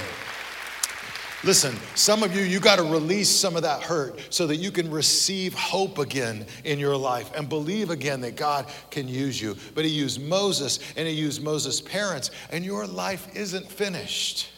Listen, 1.46 1.74
some 1.96 2.22
of 2.22 2.36
you, 2.36 2.44
you 2.44 2.60
got 2.60 2.76
to 2.80 2.84
release 2.84 3.30
some 3.30 3.56
of 3.56 3.62
that 3.62 3.82
hurt 3.82 4.20
so 4.30 4.46
that 4.48 4.58
you 4.58 4.72
can 4.72 4.92
receive 4.92 5.54
hope 5.54 5.98
again 5.98 6.46
in 6.66 6.80
your 6.80 6.98
life 6.98 7.32
and 7.34 7.48
believe 7.48 7.92
again 7.92 8.20
that 8.22 8.36
God 8.36 8.66
can 8.92 9.08
use 9.08 9.42
you. 9.42 9.56
But 9.74 9.86
He 9.86 9.92
used 9.92 10.22
Moses 10.22 10.80
and 10.98 11.08
He 11.08 11.14
used 11.14 11.42
Moses' 11.42 11.80
parents, 11.80 12.32
and 12.52 12.66
your 12.66 12.86
life 12.86 13.34
isn't 13.36 13.72
finished. 13.72 14.50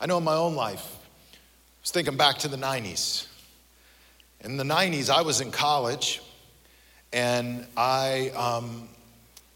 I 0.00 0.06
know 0.06 0.18
in 0.18 0.24
my 0.24 0.34
own 0.34 0.56
life, 0.56 0.84
I 0.84 1.82
was 1.82 1.92
thinking 1.92 2.16
back 2.16 2.38
to 2.38 2.48
the 2.48 2.56
90s. 2.56 3.28
In 4.40 4.56
the 4.56 4.64
90s, 4.64 5.08
I 5.08 5.22
was 5.22 5.40
in 5.40 5.52
college, 5.52 6.20
and 7.12 7.64
I, 7.76 8.30
um, 8.30 8.88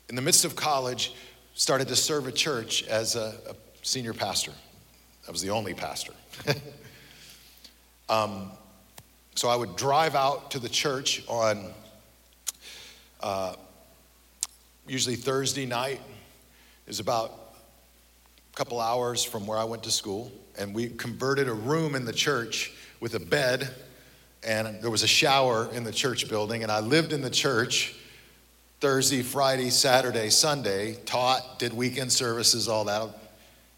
in 0.09 0.15
the 0.15 0.23
midst 0.23 0.45
of 0.45 0.55
college, 0.55 1.13
started 1.55 1.89
to 1.89 1.97
serve 1.97 2.29
a 2.29 2.33
church 2.33 2.85
as 2.85 3.17
a, 3.17 3.35
a 3.49 3.55
senior 3.83 4.15
pastor. 4.15 4.53
I 5.27 5.31
was 5.31 5.43
the 5.43 5.51
only 5.51 5.75
pastor. 5.75 6.13
um, 8.09 8.51
so 9.35 9.49
I 9.49 9.57
would 9.57 9.77
drive 9.77 10.15
out 10.15 10.51
to 10.53 10.59
the 10.59 10.69
church 10.69 11.23
on 11.29 11.73
uh, 13.23 13.55
usually 14.87 15.17
Thursday 15.17 15.67
night. 15.67 16.01
is 16.87 17.01
about 17.01 17.55
a 18.53 18.57
couple 18.57 18.81
hours 18.81 19.23
from 19.23 19.47
where 19.47 19.59
I 19.59 19.65
went 19.65 19.85
to 19.85 19.91
school, 19.91 20.33
and 20.59 20.75
we 20.75 20.89
converted 20.89 21.49
a 21.49 21.55
room 21.55 21.95
in 21.95 22.05
the 22.05 22.13
church 22.13 22.73
with 22.99 23.15
a 23.15 23.21
bed, 23.21 23.73
and 24.43 24.83
there 24.83 24.91
was 24.91 25.03
a 25.03 25.09
shower 25.09 25.69
in 25.73 25.85
the 25.85 25.93
church 25.93 26.29
building, 26.29 26.63
and 26.63 26.73
I 26.73 26.81
lived 26.81 27.13
in 27.13 27.23
the 27.23 27.31
church. 27.31 27.95
Thursday, 28.81 29.23
Friday, 29.23 29.71
Saturday, 29.71 30.31
Sunday, 30.31 30.95
taught, 31.05 31.59
did 31.59 31.73
weekend 31.73 32.11
services, 32.11 32.67
all 32.67 32.85
that. 32.85 33.11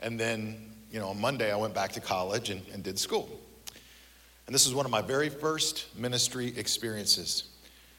And 0.00 0.18
then 0.18 0.71
you 0.92 1.00
know, 1.00 1.08
on 1.08 1.20
Monday 1.20 1.50
I 1.50 1.56
went 1.56 1.74
back 1.74 1.92
to 1.92 2.00
college 2.00 2.50
and, 2.50 2.62
and 2.72 2.82
did 2.82 2.98
school. 2.98 3.28
And 4.46 4.54
this 4.54 4.66
was 4.66 4.74
one 4.74 4.84
of 4.84 4.92
my 4.92 5.00
very 5.00 5.30
first 5.30 5.86
ministry 5.96 6.52
experiences. 6.56 7.44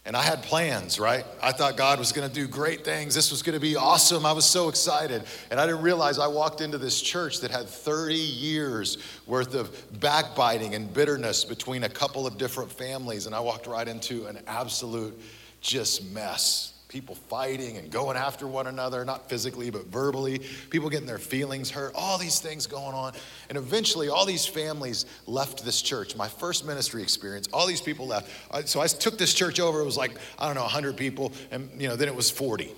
And 0.05 0.17
I 0.17 0.21
had 0.21 0.43
plans, 0.43 0.99
right? 0.99 1.25
I 1.41 1.53
thought 1.53 1.77
God 1.77 1.97
was 1.97 2.11
going 2.11 2.27
to 2.27 2.33
do 2.33 2.45
great 2.45 2.83
things. 2.83 3.15
This 3.15 3.31
was 3.31 3.41
going 3.41 3.53
to 3.53 3.61
be 3.61 3.77
awesome. 3.77 4.25
I 4.25 4.33
was 4.33 4.45
so 4.45 4.67
excited. 4.67 5.23
And 5.49 5.61
I 5.61 5.65
didn't 5.65 5.81
realize 5.81 6.19
I 6.19 6.27
walked 6.27 6.59
into 6.59 6.77
this 6.77 7.01
church 7.01 7.39
that 7.39 7.51
had 7.51 7.67
30 7.67 8.15
years 8.15 8.97
worth 9.25 9.55
of 9.55 9.99
backbiting 10.01 10.75
and 10.75 10.93
bitterness 10.93 11.45
between 11.45 11.83
a 11.83 11.89
couple 11.89 12.27
of 12.27 12.37
different 12.37 12.69
families. 12.69 13.25
And 13.25 13.33
I 13.33 13.39
walked 13.39 13.65
right 13.65 13.87
into 13.87 14.25
an 14.25 14.39
absolute 14.45 15.19
just 15.61 16.11
mess 16.11 16.72
people 16.93 17.15
fighting 17.15 17.77
and 17.77 17.89
going 17.89 18.15
after 18.15 18.45
one 18.45 18.67
another, 18.67 19.03
not 19.03 19.27
physically, 19.27 19.71
but 19.71 19.87
verbally, 19.87 20.39
people 20.69 20.91
getting 20.91 21.07
their 21.07 21.17
feelings 21.17 21.71
hurt, 21.71 21.91
all 21.95 22.19
these 22.19 22.39
things 22.39 22.67
going 22.67 22.93
on. 22.93 23.13
And 23.49 23.57
eventually, 23.57 24.09
all 24.09 24.27
these 24.27 24.45
families 24.45 25.07
left 25.25 25.65
this 25.65 25.81
church. 25.81 26.15
My 26.15 26.27
first 26.27 26.67
ministry 26.67 27.01
experience, 27.01 27.47
all 27.51 27.65
these 27.65 27.81
people 27.81 28.05
left. 28.05 28.29
So 28.69 28.79
I 28.79 28.85
took 28.85 29.17
this 29.17 29.33
church 29.33 29.59
over. 29.59 29.81
It 29.81 29.85
was 29.85 29.97
like, 29.97 30.11
I 30.37 30.45
don't 30.45 30.53
know, 30.53 30.61
100 30.61 30.95
people, 30.95 31.33
and 31.49 31.69
you 31.81 31.87
know, 31.87 31.95
then 31.95 32.07
it 32.07 32.15
was 32.15 32.29
40. 32.29 32.71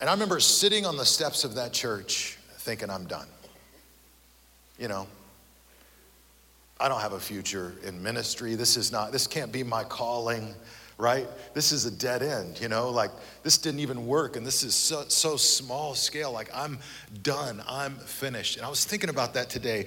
And 0.00 0.08
I 0.08 0.12
remember 0.14 0.40
sitting 0.40 0.86
on 0.86 0.96
the 0.96 1.04
steps 1.04 1.44
of 1.44 1.56
that 1.56 1.74
church 1.74 2.38
thinking, 2.60 2.88
I'm 2.88 3.04
done. 3.04 3.28
You 4.78 4.88
know, 4.88 5.06
I 6.80 6.88
don't 6.88 7.02
have 7.02 7.12
a 7.12 7.20
future 7.20 7.74
in 7.84 8.02
ministry. 8.02 8.54
This 8.54 8.78
is 8.78 8.90
not, 8.90 9.12
this 9.12 9.26
can't 9.26 9.52
be 9.52 9.62
my 9.62 9.84
calling 9.84 10.54
right? 11.00 11.26
This 11.54 11.72
is 11.72 11.86
a 11.86 11.90
dead 11.90 12.22
end, 12.22 12.60
you 12.60 12.68
know, 12.68 12.90
like 12.90 13.10
this 13.42 13.58
didn't 13.58 13.80
even 13.80 14.06
work 14.06 14.36
and 14.36 14.46
this 14.46 14.62
is 14.62 14.74
so, 14.74 15.04
so 15.08 15.36
small 15.36 15.94
scale. 15.94 16.30
Like 16.30 16.50
I'm 16.54 16.78
done, 17.22 17.62
I'm 17.66 17.96
finished. 17.96 18.56
And 18.56 18.66
I 18.66 18.68
was 18.68 18.84
thinking 18.84 19.10
about 19.10 19.34
that 19.34 19.48
today. 19.50 19.86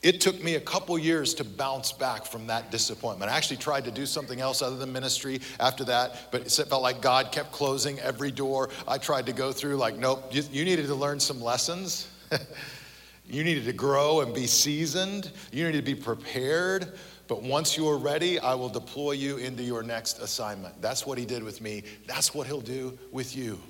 It 0.00 0.20
took 0.20 0.42
me 0.42 0.54
a 0.54 0.60
couple 0.60 0.96
years 0.96 1.34
to 1.34 1.44
bounce 1.44 1.90
back 1.90 2.24
from 2.24 2.46
that 2.46 2.70
disappointment. 2.70 3.32
I 3.32 3.36
actually 3.36 3.56
tried 3.56 3.84
to 3.84 3.90
do 3.90 4.06
something 4.06 4.40
else 4.40 4.62
other 4.62 4.76
than 4.76 4.92
ministry 4.92 5.40
after 5.58 5.84
that, 5.84 6.30
but 6.30 6.42
it 6.42 6.68
felt 6.68 6.82
like 6.82 7.02
God 7.02 7.32
kept 7.32 7.50
closing 7.50 7.98
every 7.98 8.30
door 8.30 8.70
I 8.86 8.98
tried 8.98 9.26
to 9.26 9.32
go 9.32 9.50
through. 9.50 9.76
Like, 9.76 9.96
nope, 9.96 10.28
you, 10.30 10.44
you 10.52 10.64
needed 10.64 10.86
to 10.86 10.94
learn 10.94 11.18
some 11.18 11.42
lessons. 11.42 12.08
you 13.28 13.42
needed 13.42 13.64
to 13.64 13.72
grow 13.72 14.20
and 14.20 14.32
be 14.32 14.46
seasoned. 14.46 15.32
You 15.52 15.64
needed 15.66 15.84
to 15.84 15.94
be 15.94 16.00
prepared 16.00 16.96
but 17.28 17.42
once 17.42 17.76
you 17.76 17.86
are 17.88 17.98
ready, 17.98 18.40
I 18.40 18.54
will 18.54 18.70
deploy 18.70 19.12
you 19.12 19.36
into 19.36 19.62
your 19.62 19.82
next 19.82 20.18
assignment. 20.18 20.80
That's 20.80 21.06
what 21.06 21.18
he 21.18 21.26
did 21.26 21.42
with 21.42 21.60
me. 21.60 21.84
That's 22.06 22.34
what 22.34 22.46
he'll 22.46 22.60
do 22.62 22.98
with 23.12 23.36
you. 23.36 23.60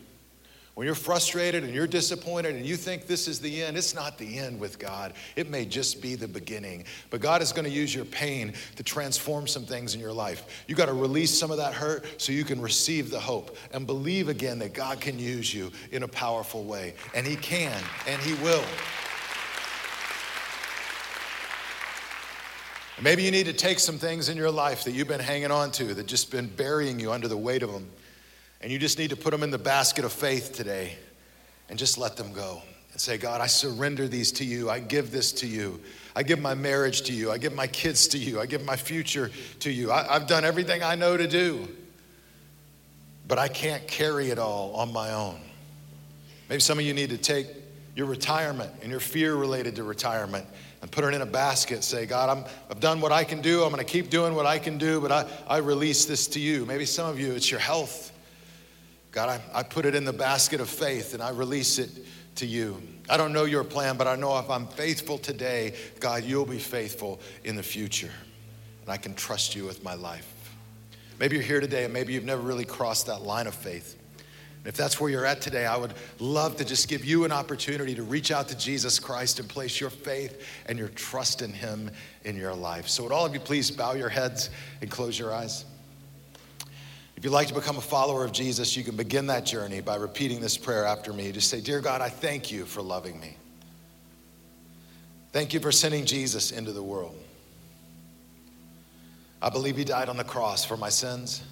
When 0.78 0.86
you're 0.86 0.94
frustrated 0.94 1.64
and 1.64 1.74
you're 1.74 1.88
disappointed 1.88 2.54
and 2.54 2.64
you 2.64 2.76
think 2.76 3.08
this 3.08 3.26
is 3.26 3.40
the 3.40 3.64
end, 3.64 3.76
it's 3.76 3.96
not 3.96 4.16
the 4.16 4.38
end 4.38 4.60
with 4.60 4.78
God. 4.78 5.14
It 5.34 5.50
may 5.50 5.64
just 5.64 6.00
be 6.00 6.14
the 6.14 6.28
beginning. 6.28 6.84
But 7.10 7.20
God 7.20 7.42
is 7.42 7.50
going 7.50 7.64
to 7.64 7.70
use 7.70 7.92
your 7.92 8.04
pain 8.04 8.54
to 8.76 8.84
transform 8.84 9.48
some 9.48 9.64
things 9.64 9.96
in 9.96 10.00
your 10.00 10.12
life. 10.12 10.64
You 10.68 10.76
got 10.76 10.86
to 10.86 10.92
release 10.92 11.36
some 11.36 11.50
of 11.50 11.56
that 11.56 11.74
hurt 11.74 12.22
so 12.22 12.30
you 12.30 12.44
can 12.44 12.60
receive 12.60 13.10
the 13.10 13.18
hope 13.18 13.56
and 13.72 13.88
believe 13.88 14.28
again 14.28 14.60
that 14.60 14.72
God 14.72 15.00
can 15.00 15.18
use 15.18 15.52
you 15.52 15.72
in 15.90 16.04
a 16.04 16.08
powerful 16.08 16.62
way. 16.62 16.94
And 17.12 17.26
He 17.26 17.34
can 17.34 17.76
and 18.06 18.22
He 18.22 18.34
will. 18.34 18.62
Maybe 23.00 23.22
you 23.22 23.30
need 23.30 23.46
to 23.46 23.52
take 23.52 23.78
some 23.78 23.96
things 23.96 24.28
in 24.28 24.36
your 24.36 24.50
life 24.50 24.82
that 24.84 24.90
you've 24.90 25.06
been 25.06 25.20
hanging 25.20 25.52
on 25.52 25.70
to 25.72 25.94
that 25.94 26.06
just 26.06 26.32
been 26.32 26.48
burying 26.48 26.98
you 26.98 27.12
under 27.12 27.28
the 27.28 27.36
weight 27.36 27.62
of 27.62 27.70
them. 27.70 27.88
And 28.60 28.72
you 28.72 28.78
just 28.78 28.98
need 28.98 29.10
to 29.10 29.16
put 29.16 29.30
them 29.30 29.44
in 29.44 29.52
the 29.52 29.58
basket 29.58 30.04
of 30.04 30.12
faith 30.12 30.52
today 30.52 30.96
and 31.68 31.78
just 31.78 31.96
let 31.96 32.16
them 32.16 32.32
go 32.32 32.60
and 32.90 33.00
say, 33.00 33.16
God, 33.16 33.40
I 33.40 33.46
surrender 33.46 34.08
these 34.08 34.32
to 34.32 34.44
you. 34.44 34.68
I 34.68 34.80
give 34.80 35.12
this 35.12 35.30
to 35.34 35.46
you. 35.46 35.80
I 36.16 36.24
give 36.24 36.40
my 36.40 36.54
marriage 36.54 37.02
to 37.02 37.12
you. 37.12 37.30
I 37.30 37.38
give 37.38 37.54
my 37.54 37.68
kids 37.68 38.08
to 38.08 38.18
you. 38.18 38.40
I 38.40 38.46
give 38.46 38.64
my 38.64 38.74
future 38.74 39.30
to 39.60 39.70
you. 39.70 39.92
I, 39.92 40.14
have 40.14 40.26
done 40.26 40.44
everything 40.44 40.82
I 40.82 40.96
know 40.96 41.16
to 41.16 41.28
do, 41.28 41.68
but 43.28 43.38
I 43.38 43.46
can't 43.46 43.86
carry 43.86 44.30
it 44.30 44.40
all 44.40 44.74
on 44.74 44.92
my 44.92 45.12
own. 45.12 45.38
Maybe 46.48 46.60
some 46.60 46.80
of 46.80 46.84
you 46.84 46.94
need 46.94 47.10
to 47.10 47.18
take 47.18 47.46
your 47.94 48.06
retirement 48.06 48.72
and 48.82 48.90
your 48.90 49.00
fear 49.00 49.36
related 49.36 49.76
to 49.76 49.84
retirement 49.84 50.46
and 50.80 50.90
put 50.90 51.04
it 51.04 51.14
in 51.14 51.22
a 51.22 51.26
basket. 51.26 51.82
Say, 51.82 52.06
God, 52.06 52.28
I'm, 52.28 52.44
I've 52.70 52.80
done 52.80 53.00
what 53.00 53.12
I 53.12 53.24
can 53.24 53.40
do. 53.40 53.62
I'm 53.64 53.70
going 53.70 53.84
to 53.84 53.90
keep 53.90 54.10
doing 54.10 54.34
what 54.34 54.46
I 54.46 54.58
can 54.58 54.78
do, 54.78 55.00
but 55.00 55.10
I, 55.10 55.26
I 55.46 55.58
release 55.58 56.04
this 56.04 56.26
to 56.28 56.40
you. 56.40 56.64
Maybe 56.66 56.84
some 56.84 57.08
of 57.08 57.18
you, 57.18 57.32
it's 57.32 57.50
your 57.50 57.60
health. 57.60 58.12
God, 59.10 59.28
I, 59.28 59.60
I 59.60 59.62
put 59.62 59.86
it 59.86 59.94
in 59.94 60.04
the 60.04 60.12
basket 60.12 60.60
of 60.60 60.68
faith 60.68 61.14
and 61.14 61.22
I 61.22 61.30
release 61.30 61.78
it 61.78 61.90
to 62.36 62.46
you. 62.46 62.80
I 63.08 63.16
don't 63.16 63.32
know 63.32 63.44
your 63.44 63.64
plan, 63.64 63.96
but 63.96 64.06
I 64.06 64.14
know 64.14 64.38
if 64.38 64.48
I'm 64.48 64.66
faithful 64.66 65.18
today, 65.18 65.74
God, 65.98 66.24
you'll 66.24 66.46
be 66.46 66.58
faithful 66.58 67.20
in 67.42 67.56
the 67.56 67.62
future. 67.62 68.12
And 68.82 68.92
I 68.92 68.96
can 68.96 69.14
trust 69.14 69.56
you 69.56 69.64
with 69.64 69.82
my 69.82 69.94
life. 69.94 70.34
Maybe 71.18 71.36
you're 71.36 71.44
here 71.44 71.60
today 71.60 71.84
and 71.84 71.92
maybe 71.92 72.12
you've 72.12 72.24
never 72.24 72.42
really 72.42 72.64
crossed 72.64 73.06
that 73.06 73.22
line 73.22 73.48
of 73.48 73.54
faith. 73.54 73.97
If 74.64 74.76
that's 74.76 75.00
where 75.00 75.08
you're 75.08 75.24
at 75.24 75.40
today, 75.40 75.66
I 75.66 75.76
would 75.76 75.94
love 76.18 76.56
to 76.56 76.64
just 76.64 76.88
give 76.88 77.04
you 77.04 77.24
an 77.24 77.32
opportunity 77.32 77.94
to 77.94 78.02
reach 78.02 78.30
out 78.30 78.48
to 78.48 78.58
Jesus 78.58 78.98
Christ 78.98 79.38
and 79.38 79.48
place 79.48 79.80
your 79.80 79.90
faith 79.90 80.46
and 80.66 80.78
your 80.78 80.88
trust 80.88 81.42
in 81.42 81.52
Him 81.52 81.90
in 82.24 82.36
your 82.36 82.54
life. 82.54 82.88
So, 82.88 83.02
would 83.04 83.12
all 83.12 83.24
of 83.24 83.32
you 83.32 83.40
please 83.40 83.70
bow 83.70 83.94
your 83.94 84.08
heads 84.08 84.50
and 84.80 84.90
close 84.90 85.18
your 85.18 85.32
eyes? 85.32 85.64
If 87.16 87.24
you'd 87.24 87.32
like 87.32 87.48
to 87.48 87.54
become 87.54 87.76
a 87.76 87.80
follower 87.80 88.24
of 88.24 88.30
Jesus, 88.30 88.76
you 88.76 88.84
can 88.84 88.94
begin 88.94 89.26
that 89.26 89.44
journey 89.44 89.80
by 89.80 89.96
repeating 89.96 90.40
this 90.40 90.56
prayer 90.56 90.84
after 90.84 91.12
me. 91.12 91.32
Just 91.32 91.50
say, 91.50 91.60
Dear 91.60 91.80
God, 91.80 92.00
I 92.00 92.08
thank 92.08 92.52
you 92.52 92.64
for 92.64 92.80
loving 92.80 93.18
me. 93.18 93.36
Thank 95.32 95.52
you 95.52 95.60
for 95.60 95.72
sending 95.72 96.04
Jesus 96.04 96.52
into 96.52 96.72
the 96.72 96.82
world. 96.82 97.16
I 99.40 99.50
believe 99.50 99.76
he 99.76 99.84
died 99.84 100.08
on 100.08 100.16
the 100.16 100.24
cross 100.24 100.64
for 100.64 100.76
my 100.76 100.88
sins. 100.88 101.42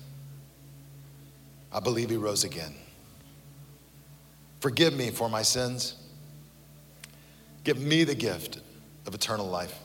I 1.72 1.80
believe 1.80 2.10
he 2.10 2.16
rose 2.16 2.44
again. 2.44 2.74
Forgive 4.60 4.94
me 4.94 5.10
for 5.10 5.28
my 5.28 5.42
sins. 5.42 5.96
Give 7.64 7.78
me 7.78 8.04
the 8.04 8.14
gift 8.14 8.60
of 9.06 9.14
eternal 9.14 9.46
life. 9.46 9.76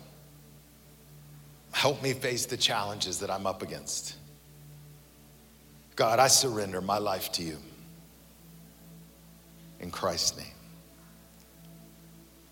Help 1.71 2.03
me 2.03 2.13
face 2.13 2.45
the 2.45 2.57
challenges 2.57 3.19
that 3.19 3.29
I'm 3.29 3.47
up 3.47 3.61
against. 3.61 4.15
God, 5.95 6.19
I 6.19 6.27
surrender 6.27 6.81
my 6.81 6.97
life 6.97 7.31
to 7.33 7.43
you. 7.43 7.57
In 9.79 9.89
Christ's 9.89 10.37
name. 10.37 10.47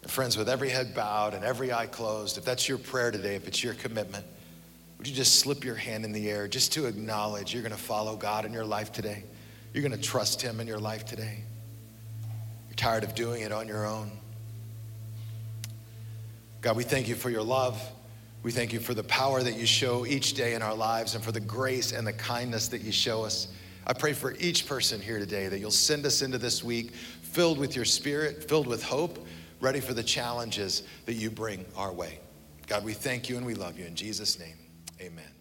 And 0.01 0.11
friends, 0.11 0.35
with 0.37 0.49
every 0.49 0.69
head 0.69 0.95
bowed 0.95 1.33
and 1.33 1.43
every 1.43 1.71
eye 1.71 1.85
closed, 1.85 2.37
if 2.37 2.45
that's 2.45 2.67
your 2.67 2.77
prayer 2.77 3.11
today, 3.11 3.35
if 3.35 3.47
it's 3.47 3.63
your 3.63 3.75
commitment, 3.75 4.25
would 4.97 5.07
you 5.07 5.15
just 5.15 5.39
slip 5.39 5.63
your 5.63 5.75
hand 5.75 6.05
in 6.05 6.11
the 6.11 6.29
air 6.29 6.47
just 6.47 6.73
to 6.73 6.85
acknowledge 6.85 7.53
you're 7.53 7.63
going 7.63 7.71
to 7.71 7.77
follow 7.77 8.15
God 8.15 8.45
in 8.45 8.53
your 8.53 8.65
life 8.65 8.91
today? 8.91 9.23
You're 9.73 9.87
going 9.87 9.99
to 9.99 10.01
trust 10.01 10.41
Him 10.41 10.59
in 10.59 10.67
your 10.67 10.79
life 10.79 11.05
today? 11.05 11.43
Tired 12.79 13.03
of 13.03 13.13
doing 13.13 13.41
it 13.41 13.51
on 13.51 13.67
your 13.67 13.85
own. 13.85 14.09
God, 16.61 16.77
we 16.77 16.83
thank 16.83 17.09
you 17.09 17.15
for 17.15 17.29
your 17.29 17.43
love. 17.43 17.81
We 18.41 18.51
thank 18.51 18.71
you 18.71 18.79
for 18.79 18.93
the 18.93 19.03
power 19.03 19.43
that 19.43 19.55
you 19.57 19.65
show 19.65 20.05
each 20.05 20.33
day 20.33 20.53
in 20.53 20.61
our 20.61 20.73
lives 20.73 21.13
and 21.13 21.21
for 21.21 21.33
the 21.33 21.41
grace 21.41 21.91
and 21.91 22.07
the 22.07 22.13
kindness 22.13 22.69
that 22.69 22.81
you 22.81 22.93
show 22.93 23.25
us. 23.25 23.49
I 23.85 23.91
pray 23.91 24.13
for 24.13 24.33
each 24.39 24.65
person 24.65 25.01
here 25.01 25.19
today 25.19 25.49
that 25.49 25.59
you'll 25.59 25.71
send 25.71 26.05
us 26.05 26.21
into 26.21 26.37
this 26.37 26.63
week 26.63 26.93
filled 26.93 27.57
with 27.57 27.75
your 27.75 27.85
spirit, 27.85 28.47
filled 28.47 28.67
with 28.67 28.81
hope, 28.81 29.27
ready 29.59 29.81
for 29.81 29.93
the 29.93 30.03
challenges 30.03 30.83
that 31.05 31.13
you 31.13 31.29
bring 31.29 31.65
our 31.75 31.91
way. 31.91 32.19
God, 32.67 32.85
we 32.85 32.93
thank 32.93 33.27
you 33.27 33.35
and 33.35 33.45
we 33.45 33.55
love 33.55 33.77
you. 33.77 33.85
In 33.85 33.95
Jesus' 33.95 34.39
name, 34.39 34.55
amen. 35.01 35.38